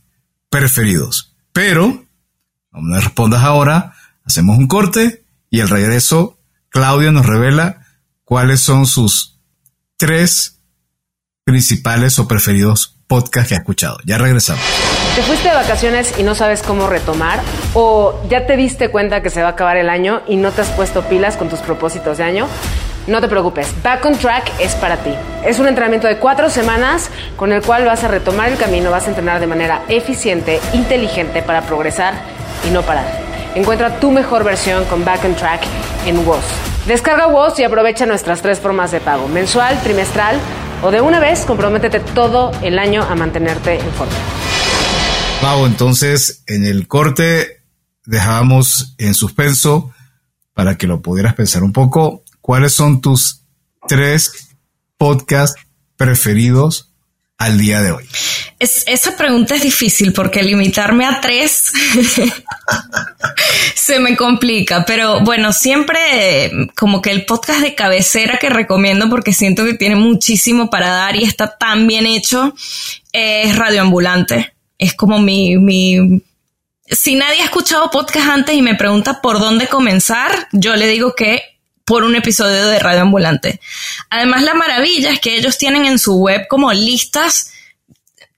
[0.48, 1.34] preferidos?
[1.52, 2.07] Pero,
[2.82, 6.38] no respondas ahora, hacemos un corte y al regreso,
[6.68, 7.86] Claudia nos revela
[8.24, 9.40] cuáles son sus
[9.96, 10.60] tres
[11.44, 13.98] principales o preferidos podcasts que ha escuchado.
[14.04, 14.62] Ya regresamos.
[15.14, 17.40] ¿Te fuiste de vacaciones y no sabes cómo retomar?
[17.74, 20.60] ¿O ya te diste cuenta que se va a acabar el año y no te
[20.60, 22.46] has puesto pilas con tus propósitos de año?
[23.06, 25.14] No te preocupes, Back on Track es para ti.
[25.42, 29.06] Es un entrenamiento de cuatro semanas con el cual vas a retomar el camino, vas
[29.06, 32.14] a entrenar de manera eficiente, inteligente para progresar
[32.66, 33.20] y no parar.
[33.54, 35.62] Encuentra tu mejor versión con Back on Track
[36.06, 36.44] en WOS.
[36.86, 40.38] Descarga WOS y aprovecha nuestras tres formas de pago, mensual, trimestral
[40.82, 44.14] o de una vez, comprométete todo el año a mantenerte en forma.
[45.42, 47.62] Wow, entonces en el corte
[48.04, 49.92] dejábamos en suspenso
[50.54, 52.24] para que lo pudieras pensar un poco.
[52.40, 53.44] ¿Cuáles son tus
[53.86, 54.56] tres
[54.96, 55.60] podcasts
[55.96, 56.92] preferidos
[57.38, 58.08] al día de hoy?
[58.60, 61.70] esa pregunta es difícil porque limitarme a tres
[63.76, 69.32] se me complica, pero bueno, siempre como que el podcast de cabecera que recomiendo porque
[69.32, 72.52] siento que tiene muchísimo para dar y está tan bien hecho
[73.12, 74.52] es Radioambulante.
[74.76, 76.20] Es como mi, mi,
[76.86, 81.14] si nadie ha escuchado podcast antes y me pregunta por dónde comenzar, yo le digo
[81.14, 81.42] que
[81.88, 83.60] por un episodio de Radio Ambulante.
[84.10, 87.50] Además, la maravilla es que ellos tienen en su web como listas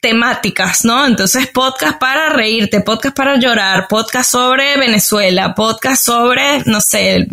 [0.01, 1.05] temáticas, ¿no?
[1.05, 7.27] Entonces, podcast para reírte, podcast para llorar, podcast sobre Venezuela, podcast sobre, no sé,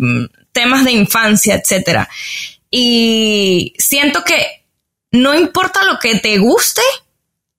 [0.50, 2.08] temas de infancia, etcétera.
[2.68, 4.64] Y siento que
[5.12, 6.82] no importa lo que te guste,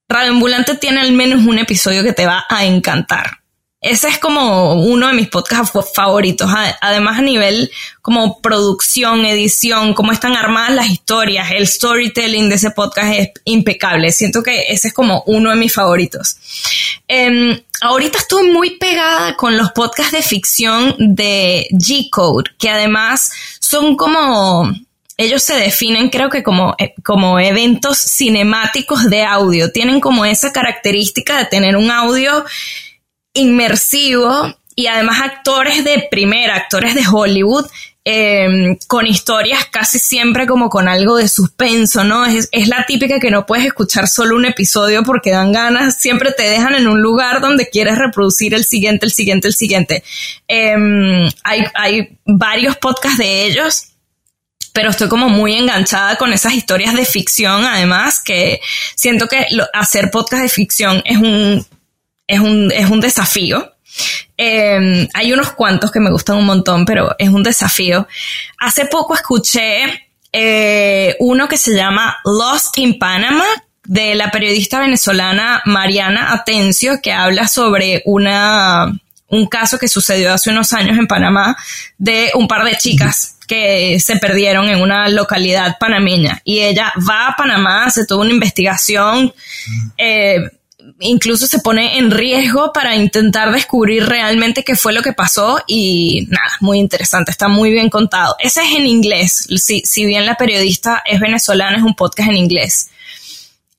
[0.09, 3.38] Radio Ambulante tiene al menos un episodio que te va a encantar.
[3.81, 6.51] Ese es como uno de mis podcasts favoritos.
[6.81, 12.71] Además, a nivel como producción, edición, cómo están armadas las historias, el storytelling de ese
[12.71, 14.11] podcast es impecable.
[14.11, 16.35] Siento que ese es como uno de mis favoritos.
[17.07, 23.95] Em, ahorita estoy muy pegada con los podcasts de ficción de G-Code, que además son
[23.95, 24.73] como
[25.15, 29.71] ellos se definen creo que como, eh, como eventos cinemáticos de audio.
[29.71, 32.45] Tienen como esa característica de tener un audio
[33.33, 37.65] inmersivo y además actores de primera, actores de Hollywood,
[38.05, 42.25] em, con historias casi siempre como con algo de suspenso, ¿no?
[42.25, 46.43] Es, la típica que no puedes escuchar solo un episodio porque dan ganas, siempre te
[46.43, 50.03] dejan en un lugar donde quieres reproducir el siguiente, el siguiente, el siguiente.
[50.47, 53.85] Em, hay, hay varios podcasts de ellos
[54.71, 58.61] pero estoy como muy enganchada con esas historias de ficción, además, que
[58.95, 61.65] siento que hacer podcast de ficción es un
[62.29, 63.73] es un, es un desafío.
[64.37, 68.07] Em, hay unos cuantos que me gustan un montón, pero es un desafío.
[68.59, 73.45] Hace poco escuché eh, uno que se llama Lost in Panama
[73.83, 78.93] de la periodista venezolana Mariana Atencio, que habla sobre una,
[79.27, 81.57] un caso que sucedió hace unos años en Panamá
[81.97, 87.29] de un par de chicas que se perdieron en una localidad panameña y ella va
[87.29, 89.33] a Panamá, hace toda una investigación.
[89.97, 90.51] Eh,
[90.99, 96.27] incluso se pone en riesgo para intentar descubrir realmente qué fue lo que pasó y
[96.29, 98.35] nada, muy interesante, está muy bien contado.
[98.39, 102.37] Ese es en inglés, si, si bien la periodista es venezolana, es un podcast en
[102.37, 102.89] inglés.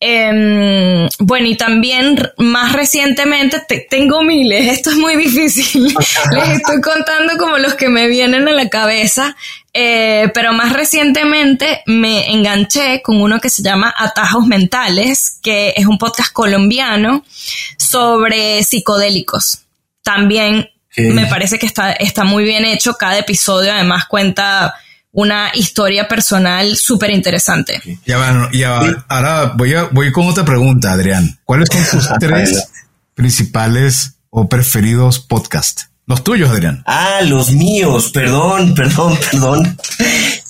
[0.03, 3.61] Em, bueno, y también más recientemente
[3.91, 5.85] tengo miles, esto es muy difícil.
[6.33, 9.37] Les estoy contando como los que me vienen a la cabeza,
[9.75, 15.85] eh, pero más recientemente me enganché con uno que se llama Atajos Mentales, que es
[15.85, 17.23] un podcast colombiano
[17.77, 19.65] sobre psicodélicos.
[20.03, 22.95] También me parece que está, está muy bien hecho.
[22.95, 24.75] Cada episodio además cuenta
[25.13, 27.81] una historia personal súper interesante.
[28.07, 29.05] Ya va, ya va.
[29.09, 31.39] Ahora voy, a, voy con otra pregunta, Adrián.
[31.45, 32.69] ¿Cuáles son tus tres
[33.15, 35.91] principales o preferidos podcasts?
[36.07, 36.83] Los tuyos, Adrián.
[36.87, 38.11] Ah, los míos.
[38.13, 39.79] Perdón, perdón, perdón.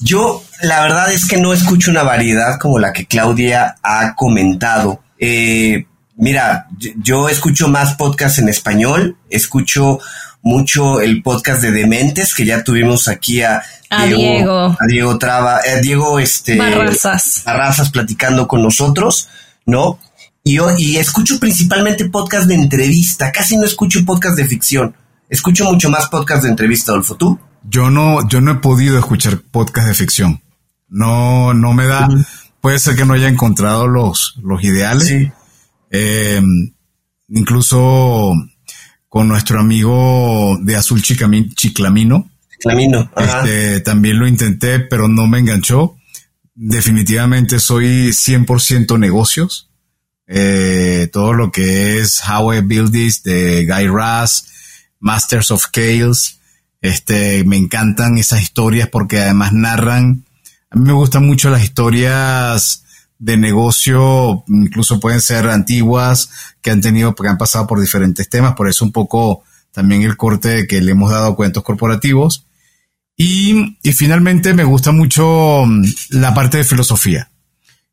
[0.01, 5.03] Yo, la verdad es que no escucho una variedad como la que Claudia ha comentado.
[5.19, 6.67] Eh, mira,
[7.03, 9.99] yo escucho más podcasts en español, escucho
[10.43, 13.63] mucho el podcast de Dementes, que ya tuvimos aquí a,
[14.07, 17.43] Diego, a Diego Traba, eh, Diego este, Barrazas.
[17.45, 19.29] Barrazas platicando con nosotros,
[19.67, 19.99] ¿no?
[20.45, 24.95] Y yo y escucho principalmente podcast de entrevista, casi no escucho podcast de ficción.
[25.29, 27.17] Escucho mucho más podcast de entrevista, Adolfo.
[27.17, 27.39] ¿Tú?
[27.65, 30.41] Yo no, yo no he podido escuchar podcast de ficción.
[30.89, 32.09] No, no me da.
[32.61, 35.09] Puede ser que no haya encontrado los, los ideales.
[35.09, 35.31] Sí.
[35.91, 36.41] Eh,
[37.29, 38.35] incluso
[39.09, 42.30] con nuestro amigo de Azul Chiclamino.
[43.17, 45.97] Este, también lo intenté, pero no me enganchó.
[46.55, 49.71] Definitivamente soy 100% negocios.
[50.27, 54.47] Eh, todo lo que es How I Build This de Guy Raz,
[55.01, 56.39] Masters of Chaos.
[56.81, 60.25] Este, me encantan esas historias porque además narran.
[60.71, 62.85] A mí me gustan mucho las historias
[63.19, 66.31] de negocio, incluso pueden ser antiguas,
[66.63, 69.43] que han tenido, que han pasado por diferentes temas, por eso un poco
[69.73, 72.47] también el corte que le hemos dado a cuentos corporativos.
[73.23, 77.31] Y, finalmente me gusta mucho mm, la parte de filosofía.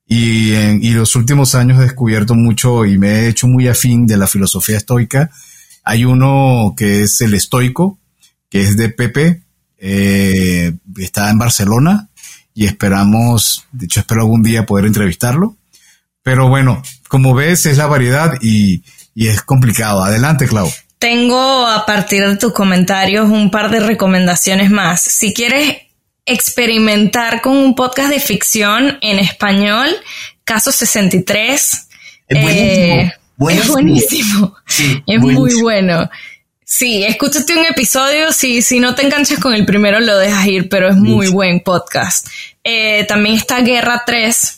[0.07, 4.07] Y en y los últimos años he descubierto mucho y me he hecho muy afín
[4.07, 5.29] de la filosofía estoica.
[5.83, 7.99] Hay uno que es el estoico,
[8.49, 9.41] que es de Pepe,
[9.77, 12.07] eh, está en Barcelona
[12.53, 15.57] y esperamos, de hecho espero algún día poder entrevistarlo.
[16.23, 18.81] Pero bueno, como ves es la variedad y,
[19.13, 20.05] y es complicado.
[20.05, 20.71] Adelante, Clau.
[20.99, 25.01] Tengo a partir de tus comentarios un par de recomendaciones más.
[25.01, 25.77] Si quieres
[26.25, 29.89] experimentar con un podcast de ficción en español,
[30.43, 31.87] Caso 63.
[32.29, 33.11] Es buenísimo.
[33.35, 33.63] buenísimo.
[33.63, 34.57] Es buenísimo.
[34.65, 35.39] Sí, es buenísimo.
[35.39, 36.09] muy bueno.
[36.63, 40.67] Sí, escúchate un episodio, si, si no te enganchas con el primero lo dejas ir,
[40.67, 42.27] pero es muy buen podcast.
[42.63, 44.56] Eh, también está Guerra 3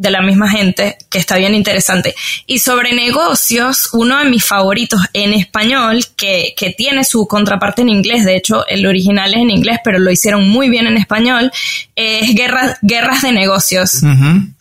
[0.00, 2.14] de la misma gente, que está bien interesante.
[2.46, 7.90] Y sobre negocios, uno de mis favoritos en español, que, que tiene su contraparte en
[7.90, 11.52] inglés, de hecho el original es en inglés, pero lo hicieron muy bien en español,
[11.94, 14.00] es Guerras, Guerras de Negocios,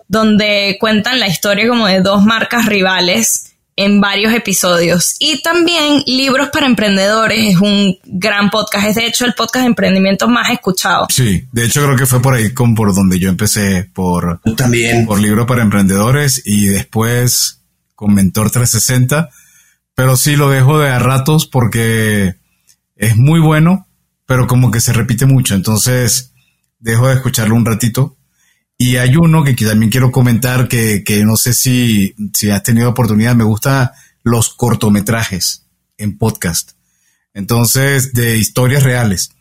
[0.10, 3.49] donde cuentan la historia como de dos marcas rivales
[3.80, 5.16] en varios episodios.
[5.20, 8.88] Y también Libros para Emprendedores es un gran podcast.
[8.88, 11.08] Es de hecho el podcast de emprendimiento más escuchado.
[11.10, 15.06] Sí, de hecho creo que fue por ahí con, por donde yo empecé por, también.
[15.06, 17.62] por Libro para Emprendedores y después
[17.96, 19.30] con Mentor 360.
[19.96, 22.36] Pero sí lo dejo de a ratos porque
[22.98, 23.88] es muy bueno,
[24.26, 25.56] pero como que se repite mucho.
[25.56, 26.34] Entonces
[26.80, 28.18] dejo de escucharlo un ratito
[28.82, 32.90] y hay uno que, también quiero comentar que, que no sé si, si has tenido
[32.90, 33.36] oportunidad.
[33.36, 35.66] Me gusta los cortometrajes
[35.98, 36.72] en podcast.
[37.34, 39.32] Entonces, de historias reales.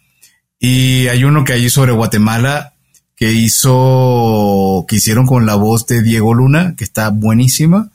[0.58, 2.74] Y hay uno que hay sobre Guatemala
[3.14, 7.92] que hizo, que hicieron con la voz de Diego Luna, que está buenísima.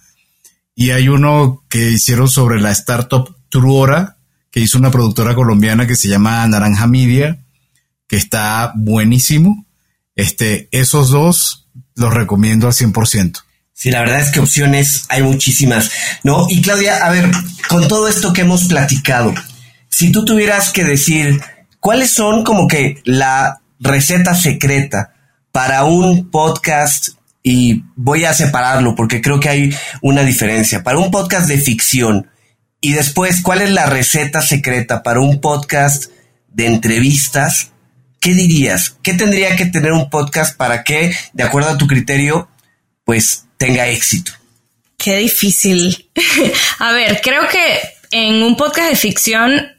[0.76, 4.16] Y hay uno que hicieron sobre la startup Truora,
[4.50, 7.44] que hizo una productora colombiana que se llama Naranja Media,
[8.08, 9.66] que está buenísimo.
[10.16, 13.44] Este, esos dos los recomiendo al 100%.
[13.74, 15.92] Sí, la verdad es que opciones hay muchísimas,
[16.24, 16.46] ¿no?
[16.48, 17.30] Y Claudia, a ver,
[17.68, 19.34] con todo esto que hemos platicado,
[19.90, 21.42] si tú tuvieras que decir
[21.80, 25.14] cuáles son como que la receta secreta
[25.52, 27.10] para un podcast,
[27.42, 32.30] y voy a separarlo porque creo que hay una diferencia, para un podcast de ficción,
[32.80, 36.06] y después, ¿cuál es la receta secreta para un podcast
[36.48, 37.73] de entrevistas?
[38.24, 38.96] ¿Qué dirías?
[39.04, 42.48] ¿Qué tendría que tener un podcast para que, de acuerdo a tu criterio,
[43.04, 44.32] pues tenga éxito?
[44.98, 46.10] Qué difícil.
[46.80, 47.82] a ver, creo que
[48.12, 49.74] en un podcast de ficción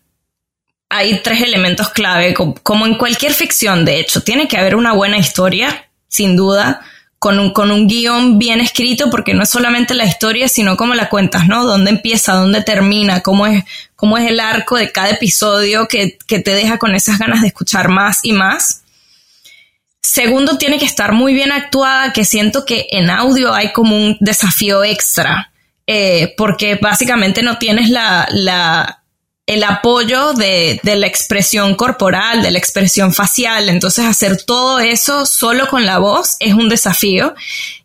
[0.91, 5.17] hay tres elementos clave, como en cualquier ficción, de hecho, tiene que haber una buena
[5.17, 6.83] historia, sin duda,
[7.25, 10.93] con un, con un guion bien escrito, porque no es solamente la historia, sino cómo
[10.93, 11.65] la cuentas, ¿no?
[11.65, 12.35] ¿Dónde empieza?
[12.35, 13.23] ¿Dónde termina?
[13.23, 13.65] ¿Cómo es,
[13.97, 17.47] cómo es el arco de cada episodio que, que te deja con esas ganas de
[17.47, 18.83] escuchar más y más?
[20.03, 24.19] Segundo, tiene que estar muy bien actuada, que siento que en audio hay como un
[24.21, 25.51] desafío extra,
[25.87, 29.03] eh, porque básicamente no tienes la, la,
[29.47, 33.69] el apoyo de, de, la expresión corporal, de la expresión facial.
[33.69, 37.35] Entonces hacer todo eso solo con la voz es un desafío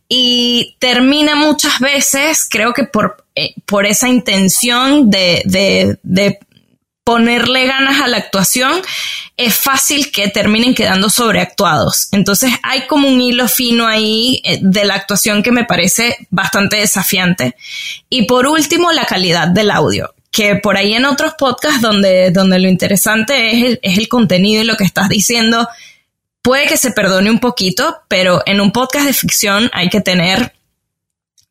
[0.08, 6.40] y termina muchas veces, creo que por, eh, por esa intención de, de, de
[7.04, 8.82] ponerle ganas a la actuación,
[9.36, 12.08] es fácil que terminen quedando sobreactuados.
[12.12, 16.78] Entonces hay como un hilo fino ahí eh, de la actuación que me parece bastante
[16.78, 17.56] desafiante.
[18.10, 22.60] Y por último, la calidad del audio que por ahí en otros podcasts donde, donde
[22.60, 25.68] lo interesante es el, es el contenido y lo que estás diciendo,
[26.42, 30.54] puede que se perdone un poquito, pero en un podcast de ficción hay que tener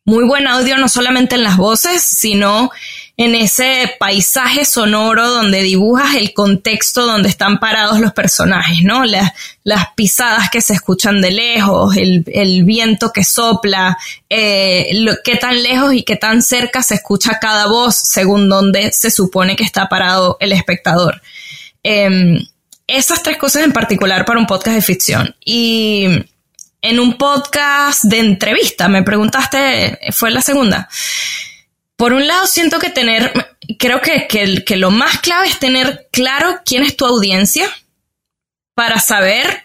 [0.04, 2.70] muy buen audio, no solamente en las voces, sino
[3.18, 9.04] en ese paisaje sonoro donde dibujas el contexto donde están parados los personajes, ¿no?
[9.04, 9.32] Las,
[9.96, 13.98] pisadas que se escuchan de lejos, el, viento que sopla,
[14.30, 14.88] eh,
[15.24, 19.56] qué tan lejos y qué tan cerca se escucha cada voz según donde se supone
[19.56, 21.20] que está parado el espectador.
[21.82, 22.38] Em,
[22.86, 25.34] esas tres cosas en particular para un podcast de ficción.
[25.44, 26.06] Y
[26.80, 30.88] en un podcast de entrevista, me preguntaste, fue la segunda.
[31.98, 33.32] Por un lado, siento que tener,
[33.76, 34.28] creo que,
[34.64, 37.68] que, lo más clave es tener claro quién es tu audiencia
[38.74, 39.64] para saber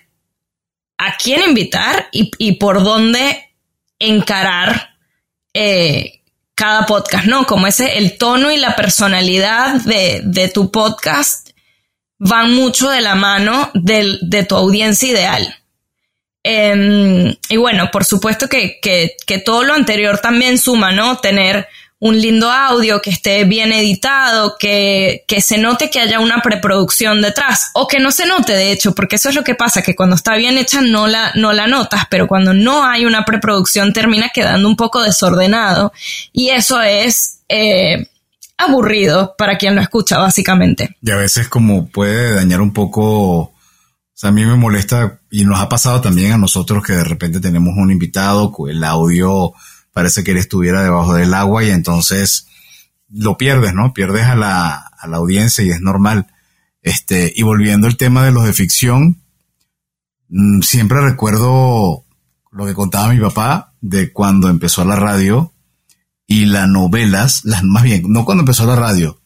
[0.97, 3.51] a quién invitar y, por dónde
[3.99, 4.95] encarar
[5.53, 6.23] eh,
[6.55, 7.45] cada podcast, ¿no?
[7.45, 11.51] Como ese, el tono y la personalidad de, de tu podcast
[12.17, 15.63] van mucho de la mano de tu audiencia ideal.
[16.43, 21.17] Em, y bueno, por supuesto que, que, todo lo anterior también suma, ¿no?
[21.19, 21.67] Tener
[22.05, 27.21] un lindo audio, que esté bien editado, que, que, se note que haya una preproducción
[27.21, 29.95] detrás, o que no se note, de hecho, porque eso es lo que pasa, que
[29.95, 33.93] cuando está bien hecha no la, no la notas, pero cuando no hay una preproducción
[33.93, 35.93] termina quedando un poco desordenado,
[36.33, 38.09] y eso es eh,
[38.57, 40.97] aburrido para quien lo escucha, básicamente.
[41.01, 43.53] Y a veces como puede dañar un poco, o
[44.13, 47.39] sea, a mí me molesta y nos ha pasado también a nosotros que de repente
[47.39, 49.53] tenemos un invitado, el audio
[49.93, 52.47] parece que él estuviera debajo del agua y entonces
[53.09, 53.93] lo pierdes, ¿no?
[53.93, 56.27] Pierdes a la, a la audiencia y es normal.
[56.81, 59.21] Este, y volviendo al tema de los de ficción,
[60.29, 62.05] mm, siempre recuerdo
[62.51, 65.53] lo que contaba mi papá de cuando empezó la radio
[66.27, 69.21] y las novelas, las más bien, no cuando empezó la radio,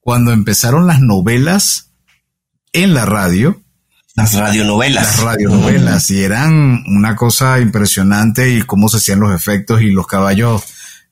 [0.00, 1.92] cuando empezaron las novelas
[2.72, 3.62] en la radio.
[4.18, 5.04] Las radionovelas.
[5.04, 10.08] Las radionovelas, y eran una cosa impresionante y cómo se hacían los efectos y los
[10.08, 10.64] caballos.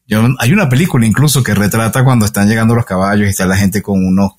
[0.09, 3.57] Yo, hay una película incluso que retrata cuando están llegando los caballos y está la
[3.57, 4.33] gente con unos,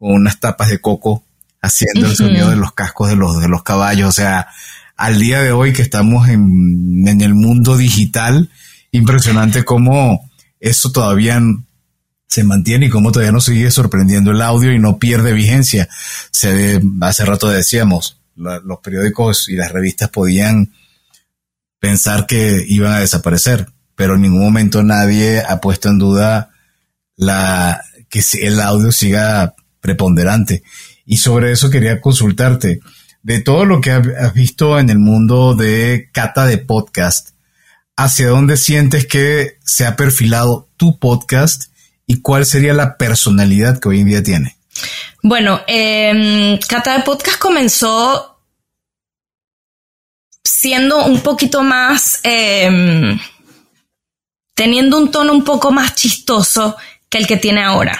[0.00, 1.22] con unas tapas de coco
[1.60, 4.08] haciendo el sonido de los cascos de los, de los caballos.
[4.08, 4.48] O sea,
[4.96, 8.50] al día de hoy que estamos en, en el mundo digital,
[8.90, 10.28] impresionante cómo
[10.58, 11.40] eso todavía
[12.32, 15.86] se mantiene y cómo todavía nos sigue sorprendiendo el audio y no pierde vigencia.
[16.30, 20.72] Se, hace rato decíamos, los periódicos y las revistas podían
[21.78, 26.52] pensar que iban a desaparecer, pero en ningún momento nadie ha puesto en duda
[27.16, 30.62] la, que el audio siga preponderante.
[31.04, 32.80] Y sobre eso quería consultarte.
[33.22, 37.32] De todo lo que has visto en el mundo de cata de podcast,
[37.94, 41.71] hacia dónde sientes que se ha perfilado tu podcast
[42.12, 44.58] y cuál sería la personalidad que hoy en día tiene.
[45.22, 48.38] Bueno, eh, Cata de Podcast comenzó
[50.44, 53.18] siendo un poquito más, em,
[54.54, 56.76] teniendo un tono un poco más chistoso
[57.08, 57.98] que el que tiene ahora.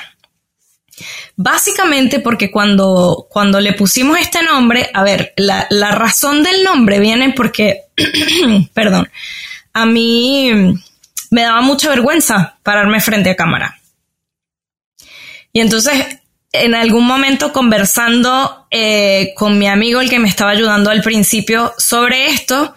[1.34, 7.00] Básicamente porque cuando, cuando le pusimos este nombre, a ver, la, la razón del nombre
[7.00, 7.84] viene porque,
[8.74, 9.08] perdón,
[9.72, 10.52] a mí
[11.30, 13.78] me daba mucha vergüenza pararme frente a cámara.
[15.52, 15.94] Y entonces,
[16.52, 21.72] en algún momento conversando eh, con mi amigo, el que me estaba ayudando al principio
[21.78, 22.74] sobre esto,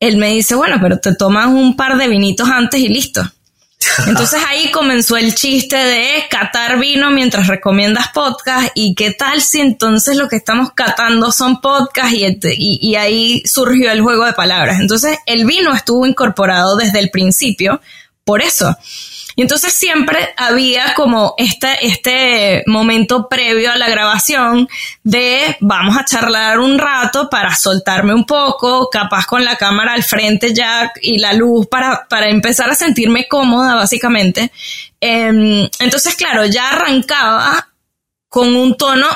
[0.00, 3.22] él me dice, bueno, pero te tomas un par de vinitos antes y listo.
[4.06, 9.60] Entonces ahí comenzó el chiste de catar vino mientras recomiendas podcast y qué tal si
[9.60, 14.80] entonces lo que estamos catando son podcasts y, y, ahí surgió el juego de palabras.
[14.80, 17.80] Entonces el vino estuvo incorporado desde el principio
[18.24, 18.76] por eso.
[19.34, 24.68] Y entonces siempre había como este, este momento previo a la grabación
[25.02, 30.02] de vamos a charlar un rato para soltarme un poco, capaz con la cámara al
[30.02, 34.52] frente ya y la luz para, para empezar a sentirme cómoda básicamente.
[35.00, 37.68] Em, entonces, claro, ya arrancaba
[38.28, 39.06] con un tono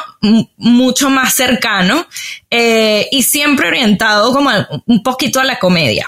[0.57, 2.07] mucho más cercano
[2.51, 4.51] eh, y siempre orientado como
[4.87, 6.07] un poquito a la comedia.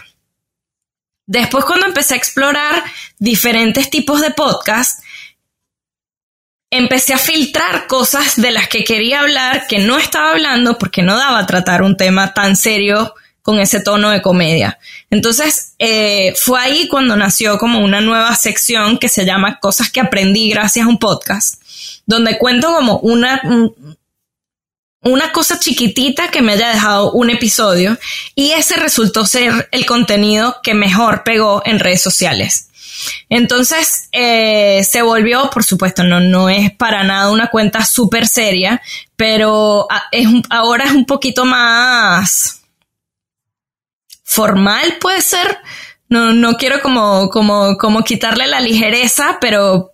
[1.29, 2.83] Después cuando empecé a explorar
[3.18, 5.03] diferentes tipos de podcast,
[6.70, 11.18] empecé a filtrar cosas de las que quería hablar que no estaba hablando porque no
[11.18, 14.79] daba a tratar un tema tan serio con ese tono de comedia.
[15.11, 20.01] Entonces, eh, fue ahí cuando nació como una nueva sección que se llama Cosas que
[20.01, 21.61] aprendí gracias a un podcast,
[22.07, 23.43] donde cuento como una,
[25.03, 27.96] una cosa chiquitita que me haya dejado un episodio
[28.34, 32.68] y ese resultó ser el contenido que mejor pegó en redes sociales.
[33.28, 38.82] Entonces eh, se volvió, por supuesto, no, no es para nada una cuenta súper seria,
[39.16, 42.62] pero es, ahora es un poquito más
[44.24, 45.59] formal, puede ser,
[46.09, 49.93] no, no quiero como, como, como quitarle la ligereza, pero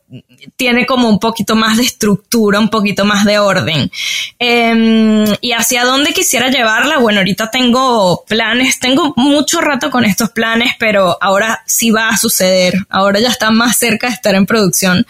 [0.57, 3.91] tiene como un poquito más de estructura, un poquito más de orden.
[4.39, 10.31] Em, y hacia dónde quisiera llevarla, bueno, ahorita tengo planes, tengo mucho rato con estos
[10.31, 14.47] planes, pero ahora sí va a suceder, ahora ya está más cerca de estar en
[14.47, 15.07] producción.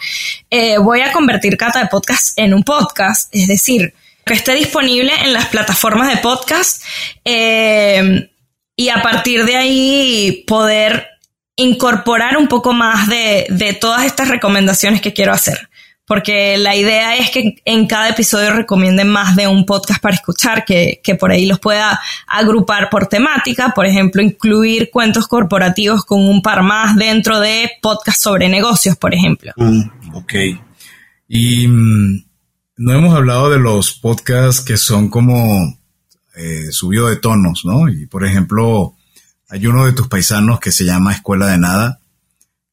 [0.49, 3.93] Eh, voy a convertir Cata de Podcast en un podcast, es decir,
[4.25, 6.83] que esté disponible en las plataformas de podcast.
[7.23, 8.29] Eh,
[8.75, 11.07] y a partir de ahí poder
[11.55, 15.69] incorporar un poco más de, de, todas estas recomendaciones que quiero hacer.
[16.07, 20.63] Porque la idea es que en cada episodio recomienden más de un podcast para escuchar,
[20.63, 26.21] que, que por ahí los pueda agrupar por temática, por ejemplo, incluir cuentos corporativos con
[26.21, 29.51] un par más dentro de podcast sobre negocios, por ejemplo.
[29.55, 30.33] Mm, ok.
[31.27, 32.25] Y mm,
[32.77, 35.75] no hemos hablado de los podcasts que son como
[36.35, 37.89] eh, subido de tonos, ¿no?
[37.89, 38.95] Y por ejemplo,
[39.49, 41.99] hay uno de tus paisanos que se llama Escuela de Nada,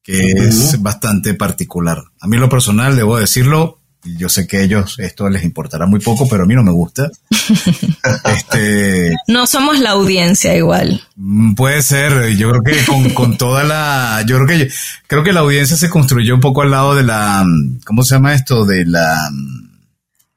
[0.02, 2.02] que es bastante particular.
[2.20, 6.00] A mí lo personal, debo decirlo, yo sé que a ellos esto les importará muy
[6.00, 7.08] poco, pero a mí no me gusta.
[8.36, 11.02] este, no somos la audiencia igual.
[11.14, 14.72] Mm, puede ser, yo creo que con, con toda la, yo creo que
[15.06, 17.46] creo que la audiencia se construyó un poco al lado de la,
[17.84, 18.64] ¿cómo se llama esto?
[18.64, 19.30] De la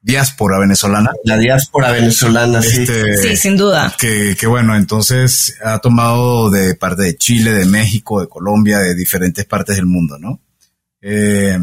[0.05, 1.11] diáspora venezolana.
[1.23, 2.83] La diáspora venezolana, sí.
[2.83, 3.91] Este, sí, sin duda.
[3.97, 8.93] Que, que, bueno, entonces ha tomado de parte de Chile, de México, de Colombia, de
[8.93, 10.41] diferentes partes del mundo, ¿no?
[11.01, 11.57] Eh,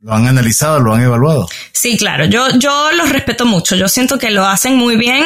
[0.00, 1.48] ¿Lo han analizado, lo han evaluado?
[1.70, 2.24] Sí, claro.
[2.24, 3.76] Yo, yo los respeto mucho.
[3.76, 5.22] Yo siento que lo hacen muy bien.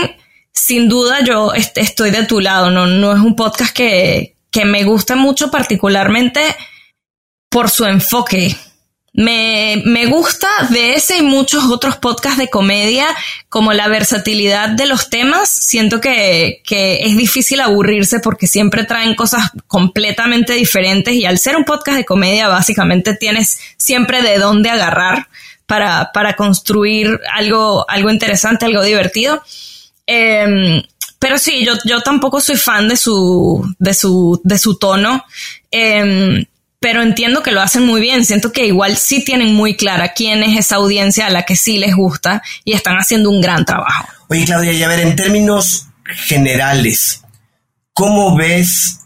[0.52, 2.70] Sin duda, yo estoy de tu lado.
[2.70, 6.42] No, no es un podcast que, que me gusta mucho, particularmente
[7.48, 8.54] por su enfoque
[9.16, 13.06] me, me, gusta de ese y muchos otros podcasts de comedia,
[13.48, 15.48] como la versatilidad de los temas.
[15.48, 21.56] Siento que, que, es difícil aburrirse porque siempre traen cosas completamente diferentes y al ser
[21.56, 25.28] un podcast de comedia, básicamente tienes siempre de dónde agarrar
[25.64, 29.42] para, para construir algo, algo interesante, algo divertido.
[30.06, 30.82] Eh,
[31.18, 35.24] pero sí, yo, yo tampoco soy fan de su, de su, de su tono.
[35.70, 36.46] Eh,
[36.86, 38.24] pero entiendo que lo hacen muy bien.
[38.24, 41.78] Siento que igual sí tienen muy clara quién es esa audiencia a la que sí
[41.78, 44.06] les gusta y están haciendo un gran trabajo.
[44.28, 47.24] Oye, Claudia, y a ver, en términos generales,
[47.92, 49.00] ¿cómo ves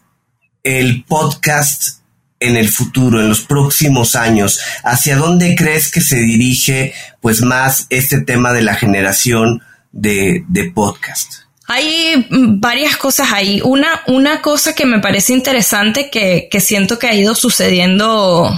[0.62, 2.00] el podcast
[2.38, 4.60] en el futuro, en los próximos años?
[4.84, 10.70] ¿Hacia dónde crees que se dirige, pues, más este tema de la generación de, de
[10.70, 11.44] podcast?
[11.72, 13.60] Hay varias cosas ahí.
[13.62, 18.50] Una, una cosa que me parece interesante que, que siento que ha ido sucediendo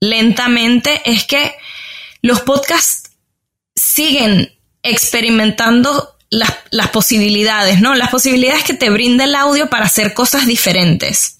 [0.00, 1.54] lentamente es que
[2.22, 3.10] los podcasts
[3.76, 4.50] siguen
[4.82, 7.94] experimentando las, las, posibilidades, ¿no?
[7.94, 11.36] Las posibilidades que te brinda el audio para hacer cosas diferentes.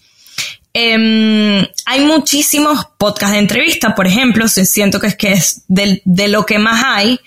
[0.74, 6.28] Eh, hay muchísimos podcasts de entrevista, por ejemplo, siento que es que es de, de
[6.28, 7.18] lo que más hay,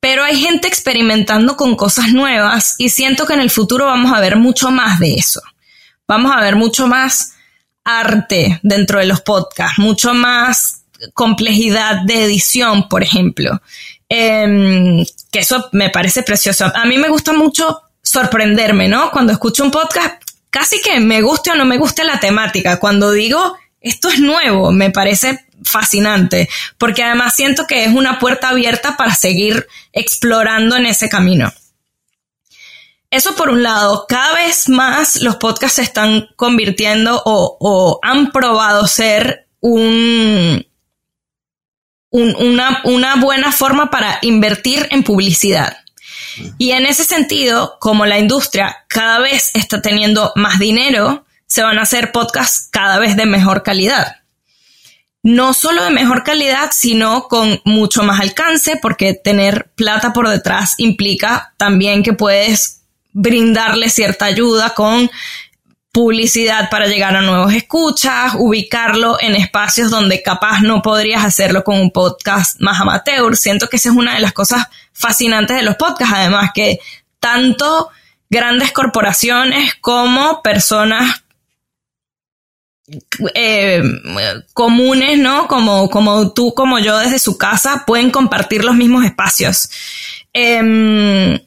[0.00, 4.20] pero hay gente experimentando con cosas nuevas y siento que en el futuro vamos a
[4.20, 5.40] ver mucho más de eso.
[6.06, 7.34] Vamos a ver mucho más
[7.84, 10.84] arte dentro de los podcasts, mucho más
[11.14, 13.60] complejidad de edición, por ejemplo.
[14.08, 16.70] Em, que eso me parece precioso.
[16.74, 19.10] A mí me gusta mucho sorprenderme, ¿no?
[19.10, 22.78] Cuando escucho un podcast, casi que me guste o no me guste la temática.
[22.78, 26.48] Cuando digo, esto es nuevo, me parece fascinante,
[26.78, 31.52] porque además siento que es una puerta abierta para seguir explorando en ese camino.
[33.10, 38.86] Eso por un lado, cada vez más los podcasts se están convirtiendo o, han probado
[38.86, 40.66] ser un,
[42.10, 45.78] una, una buena forma para invertir en publicidad.
[46.58, 51.78] Y en ese sentido, como la industria cada vez está teniendo más dinero, se van
[51.78, 54.17] a hacer podcasts cada vez de mejor calidad
[55.22, 60.74] no solo de mejor calidad, sino con mucho más alcance, porque tener plata por detrás
[60.78, 65.10] implica también que puedes brindarle cierta ayuda con
[65.90, 71.80] publicidad para llegar a nuevos escuchas, ubicarlo en espacios donde capaz no podrías hacerlo con
[71.80, 73.36] un podcast más amateur.
[73.36, 76.78] Siento que esa es una de las cosas fascinantes de los podcasts, además que
[77.18, 77.90] tanto
[78.30, 81.24] grandes corporaciones como personas
[83.34, 83.82] eh,
[84.54, 85.46] comunes, ¿no?
[85.48, 89.70] Como, como tú, como yo desde su casa, pueden compartir los mismos espacios.
[90.32, 91.38] Em,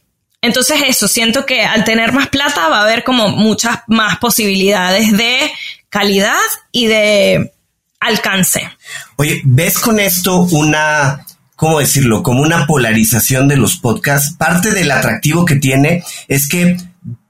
[0.41, 5.15] entonces eso, siento que al tener más plata va a haber como muchas más posibilidades
[5.15, 5.51] de
[5.89, 6.37] calidad
[6.71, 7.53] y de
[7.99, 8.69] alcance.
[9.17, 11.25] Oye, ¿ves con esto una,
[11.55, 14.35] cómo decirlo, como una polarización de los podcasts?
[14.35, 16.77] Parte del atractivo que tiene es que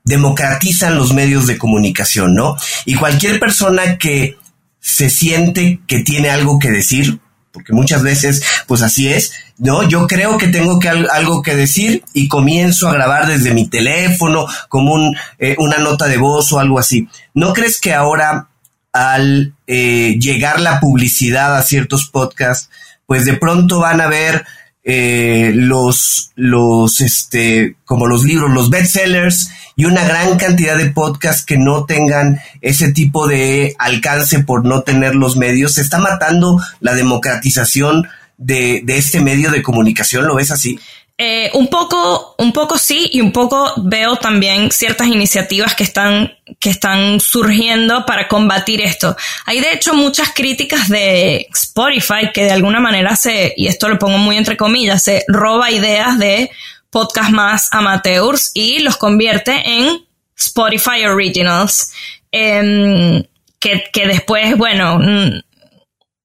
[0.04, 2.56] democratizan los medios de comunicación, ¿no?
[2.86, 4.38] Y cualquier persona que
[4.80, 7.20] se siente que tiene algo que decir,
[7.52, 9.88] porque muchas veces, pues así es, ¿no?
[9.88, 14.48] Yo creo que tengo que algo que decir y comienzo a grabar desde mi teléfono
[14.70, 17.08] como un, eh, una nota de voz o algo así.
[17.34, 18.48] ¿No crees que ahora
[18.94, 22.70] al eh, llegar la publicidad a ciertos podcasts,
[23.06, 24.46] pues de pronto van a ver
[24.84, 31.46] eh, los, los, este, como los libros, los bestsellers y una gran cantidad de podcasts
[31.46, 35.76] que no tengan ese tipo de alcance por no tener los medios.
[35.76, 38.08] Se está matando la democratización
[38.38, 40.80] de, de este medio de comunicación, ¿lo ves así?
[41.24, 46.34] Eh, un poco, un poco sí, y un poco veo también ciertas iniciativas que están,
[46.60, 49.16] que están surgiendo para combatir esto.
[49.46, 54.00] Hay de hecho muchas críticas de Spotify que de alguna manera se, y esto lo
[54.00, 56.50] pongo muy entre comillas, se roba ideas de
[56.90, 60.04] podcast más amateurs y los convierte en
[60.36, 61.94] Spotify Originals.
[62.32, 63.24] Em,
[63.60, 65.40] que, que después, bueno, mm,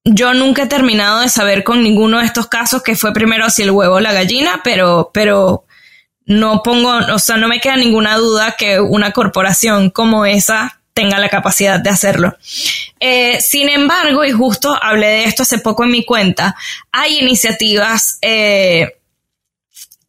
[0.06, 3.62] yo nunca he terminado de saber con ninguno de estos casos que fue primero si
[3.62, 5.64] el huevo o la gallina, pero, pero
[6.26, 11.18] no pongo, o sea, no me queda ninguna duda que una corporación como esa tenga
[11.18, 12.36] la capacidad de hacerlo.
[13.00, 16.54] Eh, sin embargo, y justo hablé de esto hace poco en mi cuenta,
[16.92, 18.96] hay iniciativas eh,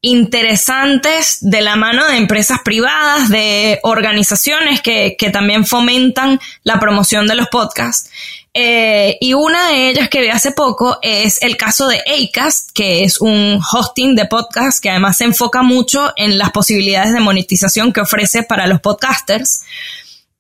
[0.01, 7.25] interesantes de la mano de empresas privadas, de organizaciones que, que también fomentan la promoción
[7.25, 8.11] de los podcasts.
[8.59, 13.03] Eh, y una de ellas que vi hace poco es el caso de Acast, que
[13.03, 17.93] es un hosting de podcast que además se enfoca mucho en las posibilidades de monetización
[17.93, 19.61] que ofrece para los podcasters,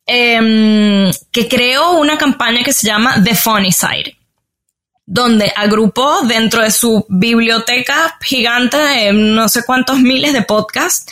[0.07, 4.17] em, que creó una campaña que se llama The Funny Side
[5.09, 11.09] donde agrupó dentro de su biblioteca gigante de no sé cuántos miles de podcasts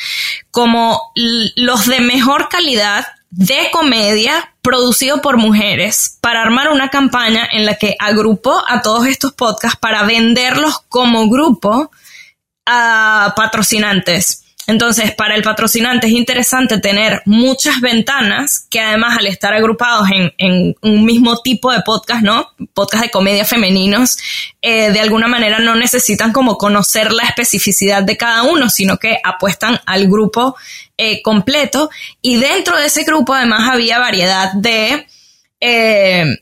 [0.51, 1.14] como
[1.56, 3.06] los de mejor calidad
[3.38, 9.07] de comedia producido por mujeres para armar una campaña en la que agrupó a todos
[9.07, 11.91] estos podcasts para venderlos como grupo
[12.65, 14.45] a patrocinantes.
[14.68, 20.07] Entonces, para el patrocinante es interesante tener muchas ventanas que además al estar agrupados
[20.38, 22.47] en, un mismo tipo de podcast, ¿no?
[22.74, 24.18] Podcast de comedia femeninos,
[24.61, 29.18] eh, de alguna manera no necesitan como conocer la especificidad de cada uno, sino que
[29.24, 30.55] apuestan al grupo
[30.97, 31.89] eh, completo.
[32.22, 35.05] Y dentro de ese grupo además había variedad de...
[35.59, 36.39] Eh,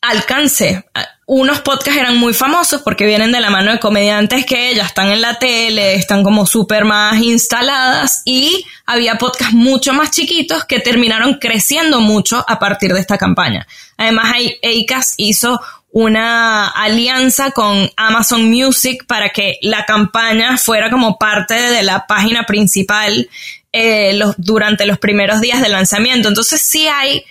[0.00, 0.84] alcance.
[1.32, 5.12] Unos podcasts eran muy famosos porque vienen de la mano de comediantes que ya están
[5.12, 10.80] en la tele, están como súper más instaladas y había podcasts mucho más chiquitos que
[10.80, 13.64] terminaron creciendo mucho a partir de esta campaña.
[13.96, 15.60] Además, ACAS hizo
[15.92, 22.42] una alianza con Amazon Music para que la campaña fuera como parte de la página
[22.42, 23.30] principal
[23.72, 26.26] eh, durante los primeros días de lanzamiento.
[26.26, 27.24] Entonces sí hay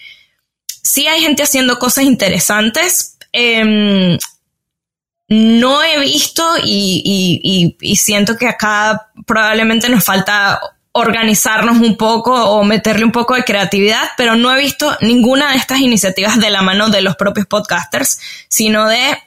[0.82, 3.18] sí hay gente haciendo cosas interesantes.
[3.32, 4.18] Em,
[5.30, 10.60] no he visto y, siento que acá probablemente nos falta
[10.92, 15.58] organizarnos un poco o meterle un poco de creatividad, pero no he visto ninguna de
[15.58, 19.18] estas iniciativas de la mano de los propios podcasters, sino de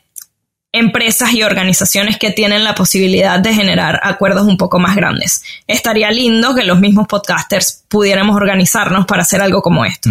[0.73, 5.43] empresas y organizaciones que tienen la posibilidad de generar acuerdos un poco más grandes.
[5.67, 10.09] Estaría lindo que los mismos podcasters pudiéramos organizarnos para hacer algo como esto.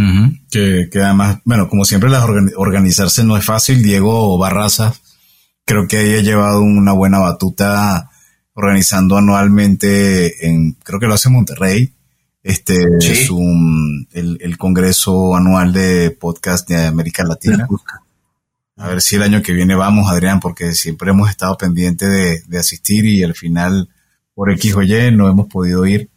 [0.52, 2.24] que, además, bueno, como siempre, las
[2.56, 3.82] organizarse no es fácil.
[3.82, 4.94] Diego Barraza
[5.66, 8.10] creo que ha llevado una buena batuta
[8.54, 11.94] organizando anualmente en, creo que lo hace Monterrey,
[12.44, 17.68] este es un, el, el, Congreso Anual de Podcast de América Latina.
[18.78, 22.60] A ver si el año que viene vamos, Adrián, porque siempre hemos estado pendientes de,
[22.60, 23.90] asistir y al final,
[24.34, 26.10] por X o Y, no hemos podido ir.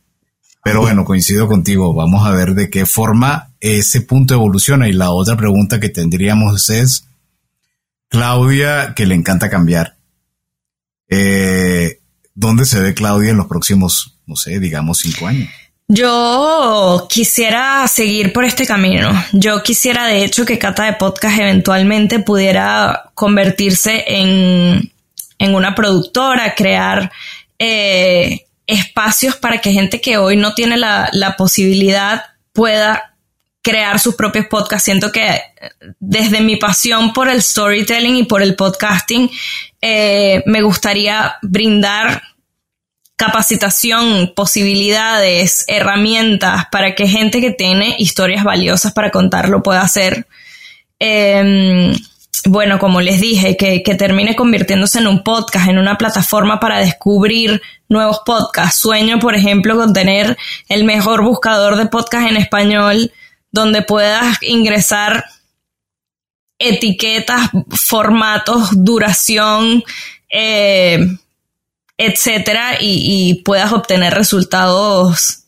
[0.62, 1.92] Pero bueno, coincido contigo.
[1.92, 4.88] Vamos a ver de qué forma ese punto evoluciona.
[4.88, 7.06] Y la otra pregunta que tendríamos es,
[8.08, 9.96] Claudia, que le encanta cambiar.
[11.10, 12.00] Eh,
[12.34, 15.50] ¿Dónde se ve Claudia en los próximos, no sé, digamos, cinco años?
[15.88, 19.10] Yo quisiera seguir por este camino.
[19.32, 24.90] Yo quisiera, de hecho, que Cata de Podcast eventualmente pudiera convertirse en,
[25.38, 27.12] una productora, crear
[27.58, 32.24] eh, espacios para que gente que hoy no tiene la, posibilidad
[32.54, 33.14] pueda
[33.60, 34.84] crear sus propios podcasts.
[34.84, 35.38] Siento que
[36.00, 39.30] desde mi pasión por el storytelling y por el podcasting,
[39.82, 42.22] eh, me gustaría brindar
[43.16, 50.26] capacitación, posibilidades, herramientas para que gente que tiene historias valiosas para contar lo pueda hacer.
[50.98, 51.94] Em,
[52.46, 56.78] bueno, como les dije, que, que, termine convirtiéndose en un podcast, en una plataforma para
[56.78, 58.80] descubrir nuevos podcasts.
[58.80, 60.36] Sueño, por ejemplo, con tener
[60.68, 63.12] el mejor buscador de podcast en español,
[63.50, 65.24] donde puedas ingresar
[66.58, 69.84] etiquetas, formatos, duración,
[70.28, 70.98] eh,
[71.96, 75.44] etcétera, y, y puedas obtener resultados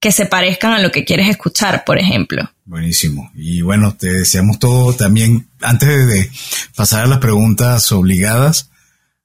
[0.00, 2.50] que se parezcan a lo que quieres escuchar, por ejemplo.
[2.64, 3.30] Buenísimo.
[3.34, 6.30] Y bueno, te deseamos todo también, antes de
[6.74, 8.70] pasar a las preguntas obligadas,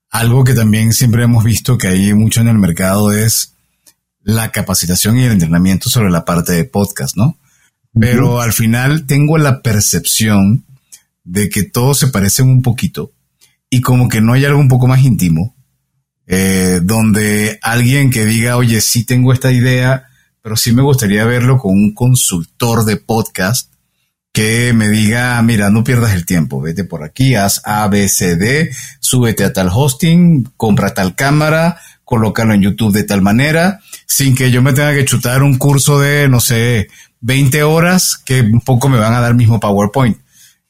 [0.09, 3.55] algo que también siempre hemos visto que hay mucho en el mercado es
[4.23, 7.37] la capacitación y el entrenamiento sobre la parte de podcast, ¿no?
[7.99, 10.65] Pero al final tengo la percepción
[11.23, 13.11] de que todos se parecen un poquito
[13.69, 15.55] y como que no hay algo un poco más íntimo,
[16.33, 20.07] eh, donde alguien que diga, oye, sí tengo esta idea,
[20.41, 23.69] pero sí me gustaría verlo con un consultor de podcast
[24.31, 28.37] que me diga, mira, no pierdas el tiempo, vete por aquí, haz A, B, C,
[28.37, 28.71] D,
[29.01, 34.51] súbete a tal hosting, compra tal cámara, colócalo en YouTube de tal manera, sin que
[34.51, 36.87] yo me tenga que chutar un curso de, no sé,
[37.19, 40.17] 20 horas que un poco me van a dar mismo PowerPoint.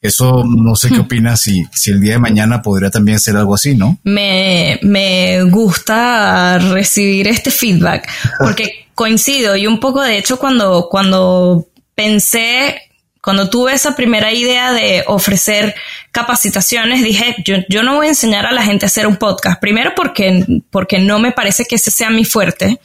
[0.01, 3.53] Eso no sé qué opinas si, si el día de mañana podría también ser algo
[3.53, 3.99] así, ¿no?
[4.03, 11.67] Me, me gusta recibir este feedback porque coincido y un poco de hecho cuando, cuando
[11.93, 12.81] pensé,
[13.21, 15.75] cuando tuve esa primera idea de ofrecer
[16.11, 19.61] capacitaciones, dije, yo, yo no voy a enseñar a la gente a hacer un podcast.
[19.61, 22.79] Primero porque, porque no me parece que ese sea mi fuerte,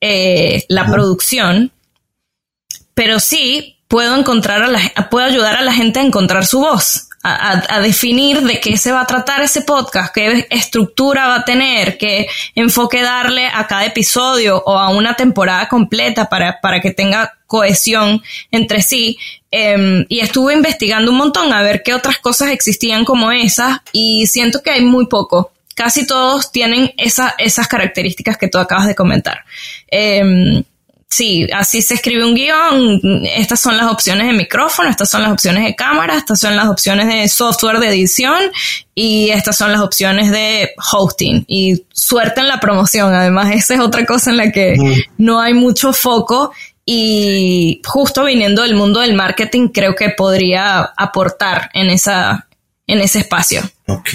[0.00, 1.72] eh, la producción,
[2.94, 4.80] pero sí puedo encontrar a la,
[5.10, 9.00] puedo ayudar a la gente a encontrar su voz, a, definir de qué se va
[9.00, 14.62] a tratar ese podcast, qué estructura va a tener, qué enfoque darle a cada episodio
[14.64, 18.22] o a una temporada completa para, para que tenga cohesión
[18.52, 19.18] entre sí.
[19.50, 24.28] Em, y estuve investigando un montón a ver qué otras cosas existían como esas y
[24.28, 25.50] siento que hay muy poco.
[25.74, 29.44] Casi todos tienen esa, esas características que tú acabas de comentar.
[29.88, 30.62] Em,
[31.10, 35.32] sí, así se escribe un guion, estas son las opciones de micrófono, estas son las
[35.32, 38.38] opciones de cámara, estas son las opciones de software de edición
[38.94, 41.44] y estas son las opciones de hosting.
[41.48, 44.76] Y suerte en la promoción, además esa es otra cosa en la que
[45.18, 46.52] no hay mucho foco
[46.86, 52.46] y justo viniendo del mundo del marketing creo que podría aportar en, esa,
[52.86, 53.68] en ese espacio.
[53.86, 54.10] Ok.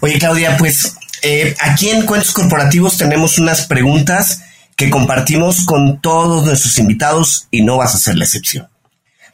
[0.00, 4.42] Oye Claudia, pues eh, aquí en Cuentos Corporativos tenemos unas preguntas
[4.80, 8.66] que compartimos con todos nuestros invitados y no vas a ser la excepción.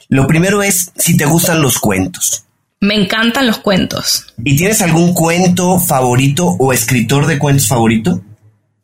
[0.09, 2.43] Lo primero es si te gustan los cuentos.
[2.81, 4.25] Me encantan los cuentos.
[4.43, 8.21] ¿Y tienes algún cuento favorito o escritor de cuentos favorito?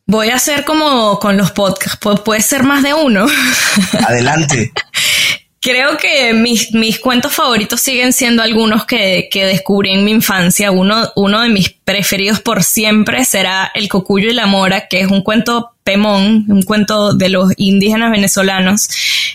[0.05, 3.25] Voy a hacer como con los podcasts, puede ser más de uno.
[4.07, 4.71] Adelante.
[5.63, 10.71] Creo que mis, mis cuentos favoritos siguen siendo algunos que, que descubrí en mi infancia.
[10.71, 15.07] Uno, uno de mis preferidos por siempre será El Cocuyo y la Mora, que es
[15.09, 18.89] un cuento Pemón, un cuento de los indígenas venezolanos,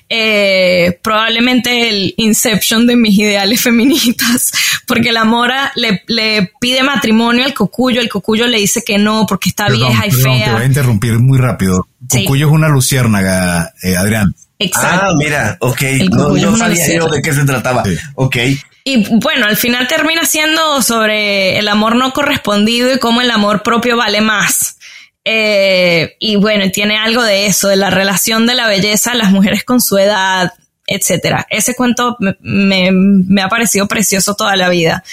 [0.08, 4.52] eh, probablemente el Inception de mis ideales feministas,
[4.86, 9.26] porque la mora le, le, pide matrimonio al cocuyo, el cocuyo le dice que no
[9.26, 10.44] porque está vieja y fea.
[10.44, 11.86] Te voy a interrumpir muy rápido.
[12.10, 14.34] Cocuyo es una luciérnaga, eh, Adrián.
[14.58, 15.06] Exacto.
[15.06, 15.82] Ah, mira, ok.
[16.10, 17.84] No, no sabía de qué se trataba.
[18.14, 18.36] Ok.
[18.84, 23.62] Y bueno, al final termina siendo sobre el amor no correspondido y cómo el amor
[23.62, 24.78] propio vale más.
[25.24, 29.62] Eh, y bueno, tiene algo de eso, de la relación de la belleza, las mujeres
[29.62, 30.54] con su edad,
[30.88, 31.46] etcétera.
[31.50, 35.04] Ese cuento me, ha parecido precioso toda la vida.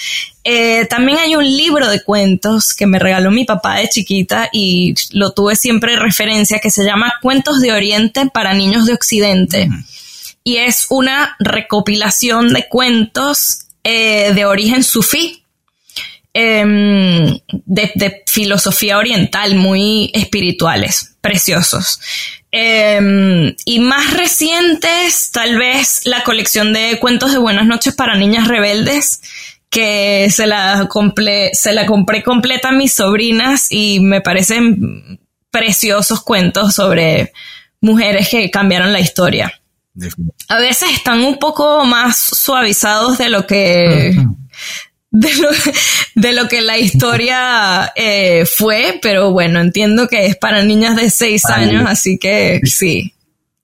[0.42, 4.94] Eh, también hay un libro de cuentos que me regaló mi papá de chiquita y
[5.12, 9.68] lo tuve siempre en referencia que se llama Cuentos de Oriente para niños de Occidente.
[10.42, 15.44] Y es una recopilación de cuentos eh, de origen sufí
[16.38, 21.98] Em, de, filosofía oriental, muy espirituales, preciosos.
[22.58, 28.48] Em, y más recientes, tal vez la colección de cuentos de Buenas noches para niñas
[28.48, 29.20] rebeldes,
[29.68, 36.22] que se la, compré, se la compré completa a mis sobrinas y me parecen preciosos
[36.22, 37.34] cuentos sobre
[37.82, 39.52] mujeres que cambiaron la historia.
[40.48, 44.16] A veces están un poco más suavizados de lo que
[45.16, 45.48] de lo,
[46.14, 51.08] de lo que la historia eh, fue, pero bueno, entiendo que es para niñas de
[51.10, 53.14] seis años, así que sí,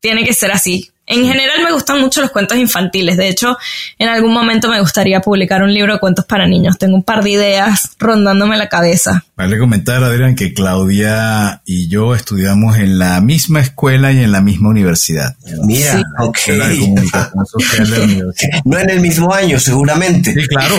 [0.01, 0.92] tiene que ser así.
[1.13, 3.17] En general me gustan mucho los cuentos infantiles.
[3.17, 3.59] De hecho,
[3.99, 6.79] en algún momento me gustaría publicar un libro de cuentos para niños.
[6.79, 9.25] Tengo un par de ideas rondándome la cabeza.
[9.37, 14.41] Vale comentar, Adrián, que Claudia y yo estudiamos en la misma escuela y en la
[14.41, 15.37] misma universidad.
[15.65, 16.39] Mira, ok.
[18.65, 20.33] no en el mismo año, seguramente.
[20.33, 20.77] Sí, claro.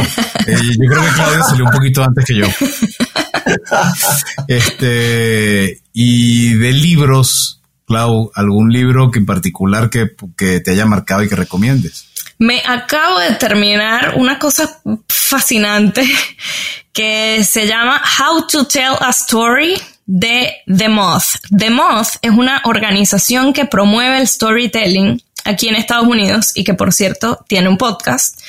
[0.47, 2.47] Eh, yo creo que Claudia salió un poquito antes que yo.
[4.47, 11.23] este, y de libros, Clau, ¿algún libro que en particular que, que te haya marcado
[11.23, 12.07] y que recomiendes?
[12.38, 16.03] Me acabo de terminar una cosa fascinante
[16.93, 19.75] que se llama How to Tell a Story
[20.05, 21.39] de The Moth.
[21.55, 26.73] The Moth es una organización que promueve el storytelling aquí en Estados Unidos y que
[26.73, 28.39] por cierto tiene un podcast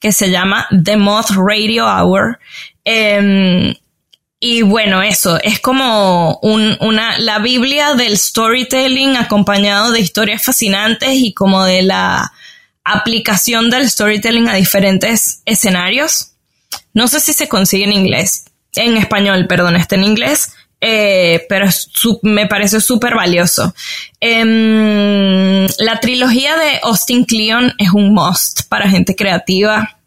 [0.00, 2.38] que se llama The Moth Radio Hour.
[2.84, 3.74] Em,
[4.44, 11.32] y bueno, eso es como una, la Biblia del storytelling acompañado de historias fascinantes y
[11.32, 12.32] como de la
[12.82, 16.32] aplicación del storytelling a diferentes escenarios.
[16.92, 21.68] No sé si se consigue en inglés, en español, perdón, está en inglés, eh, pero
[22.22, 23.72] me parece súper valioso.
[24.18, 30.01] Em, la trilogía de Austin Kleon es un must para gente creativa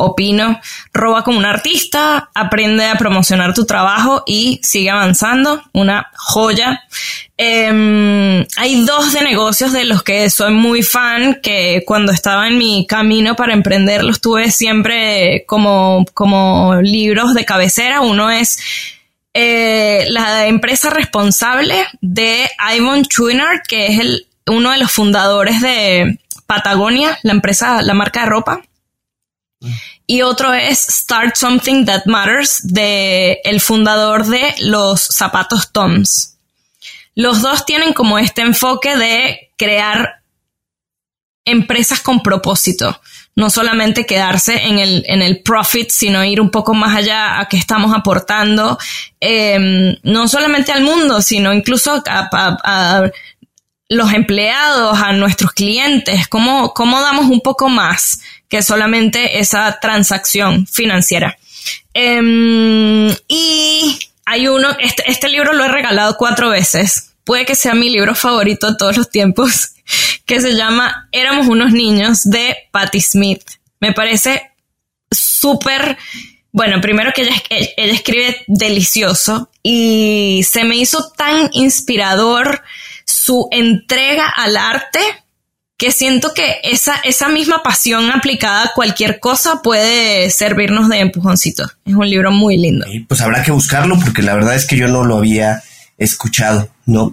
[0.00, 0.60] opino,
[0.92, 6.84] roba como un artista, aprende a promocionar tu trabajo y sigue avanzando, una joya.
[7.36, 12.58] Em, hay dos de negocios de los que soy muy fan, que cuando estaba en
[12.58, 18.00] mi camino para emprender los tuve siempre como, como libros de cabecera.
[18.00, 18.60] Uno es
[19.34, 26.20] eh, la empresa responsable de Ivan Chouinard, que es el, uno de los fundadores de
[26.46, 28.62] Patagonia, la empresa, la marca de ropa.
[30.06, 36.36] Y otro es Start Something That Matters de el fundador de los zapatos Toms.
[37.14, 40.22] Los dos tienen como este enfoque de crear
[41.44, 43.00] empresas con propósito,
[43.34, 47.48] no solamente quedarse en el, en el profit, sino ir un poco más allá a
[47.48, 48.78] qué estamos aportando,
[49.18, 53.10] em, no solamente al mundo, sino incluso a,
[53.90, 60.66] los empleados, a nuestros clientes, cómo, cómo damos un poco más que solamente esa transacción
[60.66, 61.38] financiera.
[61.94, 67.14] Em, y hay uno, este, este libro lo he regalado cuatro veces.
[67.24, 69.74] Puede que sea mi libro favorito de todos los tiempos,
[70.26, 73.42] que se llama Éramos unos niños de Patti Smith.
[73.80, 74.50] Me parece
[75.10, 75.96] súper,
[76.52, 82.62] bueno, primero que ella, ella escribe delicioso y se me hizo tan inspirador
[83.04, 85.00] su entrega al arte
[85.78, 91.64] que siento que esa, esa misma pasión aplicada a cualquier cosa puede servirnos de empujoncito.
[91.86, 92.84] Es un libro muy lindo.
[93.06, 95.62] pues habrá que buscarlo porque la verdad es que yo no lo había
[95.96, 97.12] escuchado, ¿no?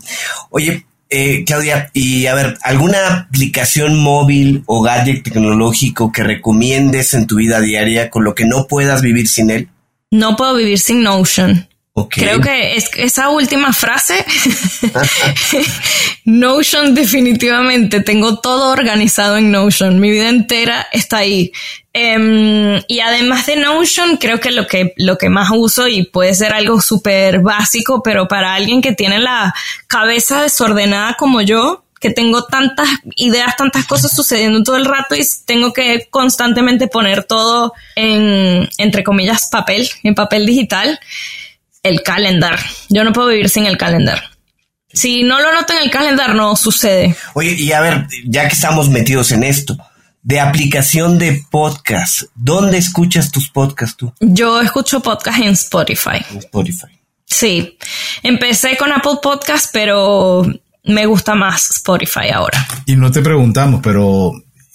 [0.50, 7.28] Oye, eh, Claudia, y a ver, ¿alguna aplicación móvil o gadget tecnológico que recomiendes en
[7.28, 9.70] tu vida diaria con lo que no puedas vivir sin él?
[10.10, 11.68] No puedo vivir sin Notion.
[12.10, 14.26] Creo que es, esa última frase,
[16.26, 21.54] Notion definitivamente, tengo todo organizado en Notion, mi vida entera está ahí.
[21.94, 26.34] Em, y además de Notion, creo que lo que, lo que más uso y puede
[26.36, 29.56] ser algo súper básico, pero para alguien que tiene la
[29.88, 35.22] cabeza desordenada como yo, que tengo tantas ideas, tantas cosas sucediendo todo el rato y
[35.46, 41.00] tengo que constantemente poner todo en, entre comillas, papel, en papel digital
[41.86, 42.60] el calendar.
[42.90, 44.22] Yo no puedo vivir sin el calendar.
[44.92, 47.16] Si no lo noto en el calendar, no sucede.
[47.34, 49.78] Oye, y a ver, ya que estamos metidos en esto,
[50.24, 54.14] de aplicación de podcast, ¿dónde escuchas tus podcasts tú?
[54.20, 56.26] Yo escucho podcast en Spotify.
[56.32, 56.88] En Spotify.
[57.26, 57.78] Sí,
[58.24, 60.46] empecé con Apple Podcast, pero
[60.86, 62.66] me gusta más Spotify ahora.
[62.86, 64.32] Y no te preguntamos, pero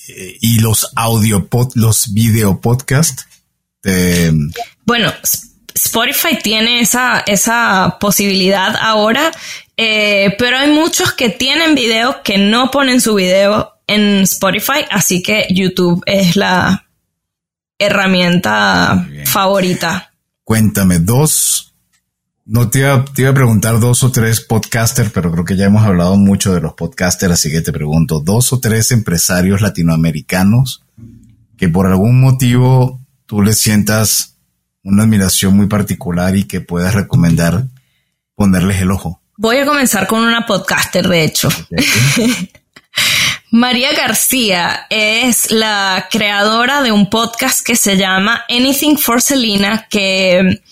[0.08, 3.22] eh, ¿y los audio pod, los video podcast?
[4.84, 5.12] Bueno,
[5.84, 9.30] Spotify tiene esa, esa posibilidad ahora,
[9.78, 15.22] eh, pero hay muchos que tienen videos que no ponen su video en Spotify, así
[15.22, 16.86] que YouTube es la
[17.78, 20.12] herramienta favorita.
[20.44, 21.72] Cuéntame, dos,
[22.44, 25.64] no te iba, te iba a preguntar dos o tres podcasters, pero creo que ya
[25.64, 30.82] hemos hablado mucho de los podcasters, así que te pregunto, dos o tres empresarios latinoamericanos
[31.56, 34.36] que por algún motivo tú les sientas
[34.82, 37.64] una admiración muy particular y que puedas recomendar
[38.34, 39.20] ponerles el ojo?
[39.36, 41.48] Voy a comenzar con una podcaster, de hecho.
[43.52, 50.62] María García es la creadora de un podcast que se llama Anything for Selena, que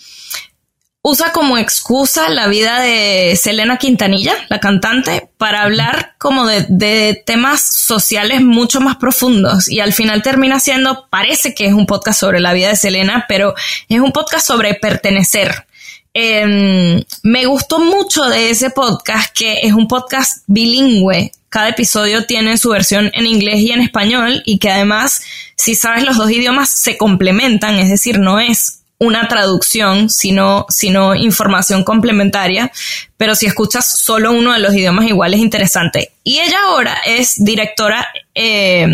[1.09, 7.61] usa como excusa la vida de Selena Quintanilla, la cantante, para hablar como de, temas
[7.61, 12.39] sociales mucho más profundos y al final termina siendo, parece que es un podcast sobre
[12.39, 13.55] la vida de Selena, pero
[13.87, 15.65] es un podcast sobre pertenecer.
[16.13, 21.31] Em, me gustó mucho de ese podcast que es un podcast bilingüe.
[21.49, 25.21] Cada episodio tiene su versión en inglés y en español y que además,
[25.55, 31.15] si sabes los dos idiomas, se complementan, es decir, no es una traducción, sino, sino
[31.15, 32.71] información complementaria,
[33.17, 36.11] pero si escuchas solo uno de los idiomas igual es interesante.
[36.23, 38.87] Y ella ahora es directora eh,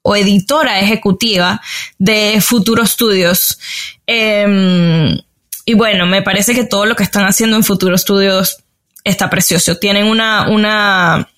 [0.00, 1.60] o editora ejecutiva
[1.98, 3.58] de Futuro Studios.
[4.06, 5.18] Em,
[5.64, 8.56] y bueno, me parece que todo lo que están haciendo en Futuro Studios
[9.04, 9.76] está precioso.
[9.76, 11.28] Tienen una, una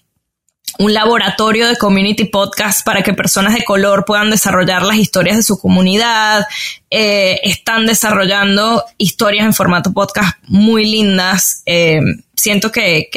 [0.78, 5.42] un laboratorio de community podcast para que personas de color puedan desarrollar las historias de
[5.42, 6.46] su comunidad.
[6.90, 11.62] Eh, están desarrollando historias en formato podcast muy lindas.
[11.66, 12.00] Eh,
[12.34, 13.08] siento que,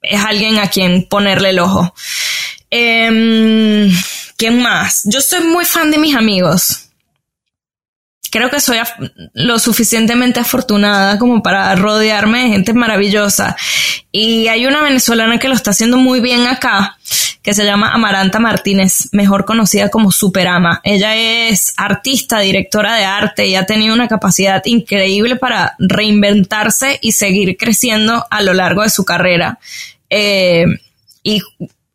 [0.00, 1.94] es alguien a quien ponerle el ojo.
[2.70, 3.90] Em,
[4.36, 5.02] ¿Quién más?
[5.04, 6.87] Yo soy muy fan de mis amigos
[8.30, 8.78] creo que soy
[9.32, 13.56] lo suficientemente afortunada como para rodearme de gente maravillosa.
[14.12, 16.98] Y hay una venezolana que lo está haciendo muy bien acá,
[17.42, 20.80] que se llama Amaranta Martínez, mejor conocida como Superama.
[20.84, 27.12] Ella es artista, directora de arte y ha tenido una capacidad increíble para reinventarse y
[27.12, 29.58] seguir creciendo a lo largo de su carrera.
[30.10, 30.64] Eh,
[31.22, 31.42] y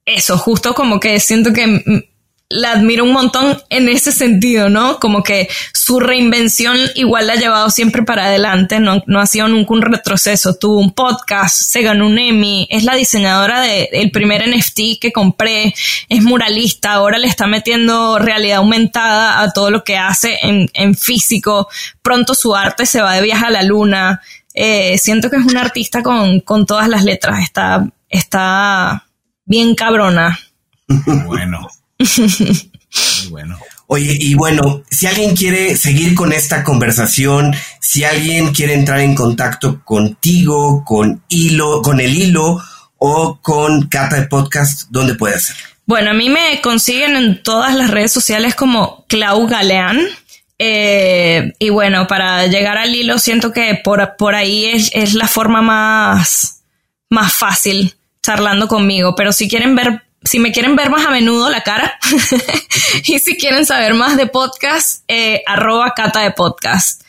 [0.06, 2.10] eso, justo como que siento que
[2.54, 5.00] la admiro un montón en ese sentido, ¿no?
[5.00, 9.48] Como que su reinvención igual la ha llevado siempre para adelante, no, no ha sido
[9.48, 10.56] nunca un retroceso.
[10.56, 15.74] Tuvo un podcast, se ganó un Emmy, es la diseñadora del primer NFT que compré,
[16.10, 20.96] es muralista, ahora le está metiendo realidad aumentada a todo lo que hace en, en
[20.96, 21.68] físico.
[22.02, 24.22] Pronto su arte se va de viaje a la luna.
[24.54, 29.06] Eh, siento que es una artista con, con todas las letras, está, está
[29.46, 30.40] bien cabrona.
[31.26, 31.68] Bueno
[33.30, 33.58] bueno.
[33.88, 39.14] Oye, y bueno, si alguien quiere seguir con esta conversación, si alguien quiere entrar en
[39.14, 42.62] contacto contigo, con Hilo, con el Hilo
[42.98, 45.64] o con Cata de Podcast, ¿dónde puede hacerlo?
[45.86, 50.00] Bueno, a mí me consiguen en todas las redes sociales como Clau Galeán.
[50.58, 55.28] Eh, y bueno, para llegar al hilo, siento que por, por ahí es, es la
[55.28, 56.64] forma más,
[57.10, 59.14] más fácil charlando conmigo.
[59.16, 62.00] Pero si quieren ver si me quieren ver más a menudo la cara
[63.06, 67.04] y si quieren saber más de podcast, eh, arroba cata de podcast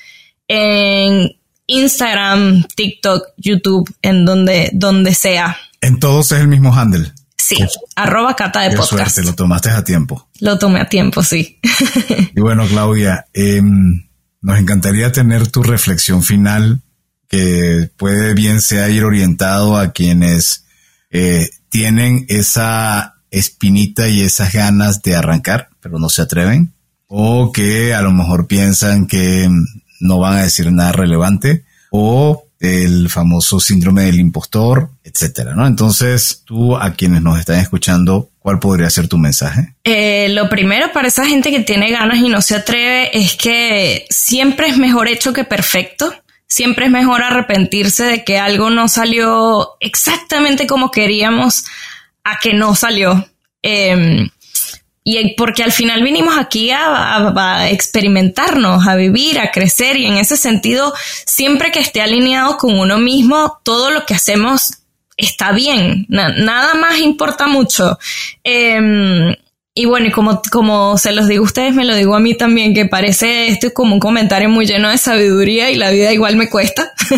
[0.48, 1.30] en
[1.66, 5.56] Instagram, TikTok, YouTube, en donde, donde sea.
[5.80, 7.12] En todos es el mismo handle.
[7.36, 7.56] Sí,
[7.94, 9.14] arroba cata de podcast.
[9.14, 10.28] Suerte, lo tomaste a tiempo.
[10.40, 11.60] Lo tomé a tiempo, sí.
[12.34, 14.06] y bueno, Claudia, em,
[14.40, 16.82] nos encantaría tener tu reflexión final,
[17.28, 20.64] que puede bien sea ir orientado a quienes
[21.10, 26.72] eh, tienen esa espinita y esas ganas de arrancar, pero no se atreven,
[27.08, 29.50] o que a lo mejor piensan que
[29.98, 35.66] no van a decir nada relevante, o el famoso síndrome del impostor, etcétera, ¿no?
[35.66, 39.74] Entonces, tú a quienes nos están escuchando, ¿cuál podría ser tu mensaje?
[39.82, 44.06] Eh, lo primero para esa gente que tiene ganas y no se atreve es que
[44.10, 46.14] siempre es mejor hecho que perfecto
[46.54, 51.64] siempre es mejor arrepentirse de que algo no salió exactamente como queríamos
[52.22, 53.28] a que no salió.
[53.60, 54.28] Em,
[55.02, 60.36] y porque al final vinimos aquí a, experimentarnos, a vivir, a crecer y en ese
[60.36, 60.94] sentido,
[61.26, 64.74] siempre que esté alineado con uno mismo, todo lo que hacemos
[65.16, 67.98] está bien, nada más importa mucho.
[68.44, 69.34] Em,
[69.76, 72.36] y bueno, y como, como se los digo a ustedes, me lo digo a mí
[72.36, 76.36] también, que parece esto como un comentario muy lleno de sabiduría y la vida igual
[76.36, 76.92] me cuesta.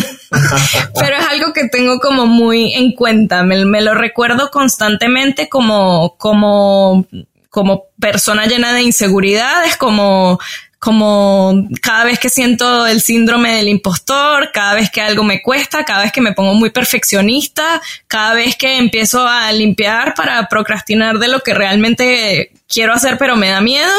[0.99, 3.43] Pero es algo que tengo como muy en cuenta.
[3.43, 7.05] Me, me, lo recuerdo constantemente como, como,
[7.51, 10.39] como persona llena de inseguridades, como
[10.79, 15.83] como cada vez que siento el síndrome del impostor, cada vez que algo me cuesta,
[15.83, 21.17] cada vez que me pongo muy perfeccionista, cada vez que empiezo a limpiar para procrastinar
[21.17, 23.91] de lo que realmente quiero hacer pero me da miedo,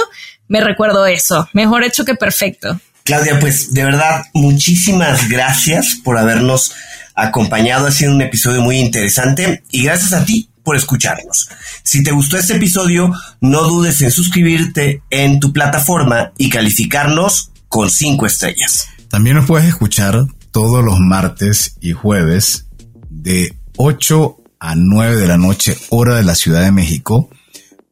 [0.46, 1.48] me recuerdo eso.
[1.52, 2.80] Mejor hecho que perfecto.
[3.04, 6.72] Claudia, pues de verdad, muchísimas gracias por habernos
[7.14, 7.86] acompañado.
[7.86, 11.48] Ha sido un episodio muy interesante y gracias a ti por escucharnos.
[11.82, 13.10] Si te gustó este episodio,
[13.40, 18.86] no dudes en suscribirte en tu plataforma y calificarnos con cinco estrellas.
[19.08, 22.66] También nos puedes escuchar todos los martes y jueves
[23.08, 27.30] de 8 a 9 de la noche, hora de la Ciudad de México,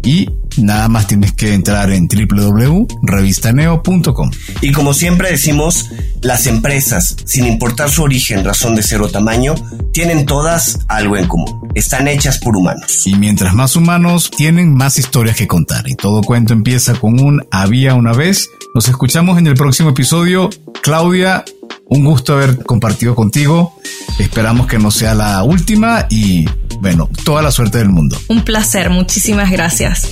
[0.04, 4.32] y nada más tienes que entrar en www.revistaneo.com.
[4.62, 5.90] Y como siempre decimos,
[6.22, 9.56] las empresas, sin importar su origen, razón de ser o tamaño,
[9.92, 11.68] tienen todas algo en común.
[11.74, 13.06] Están hechas por humanos.
[13.06, 15.86] Y mientras más humanos tienen más historias que contar.
[15.88, 18.48] Y todo cuento empieza con un había una vez.
[18.74, 20.50] Nos escuchamos en el próximo episodio.
[20.82, 21.44] Claudia,
[21.88, 23.76] un gusto haber compartido contigo.
[24.20, 26.46] Esperamos que no sea la última y
[26.82, 28.18] bueno, toda la suerte del mundo.
[28.28, 30.10] Un placer, muchísimas gracias.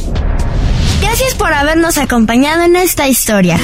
[1.02, 3.60] Gracias por habernos acompañado en esta historia.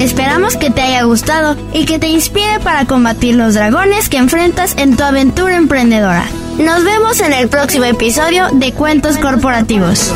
[0.00, 4.74] Esperamos que te haya gustado y que te inspire para combatir los dragones que enfrentas
[4.76, 6.26] en tu aventura emprendedora.
[6.58, 10.12] Nos vemos en el próximo episodio de Cuentos Corporativos.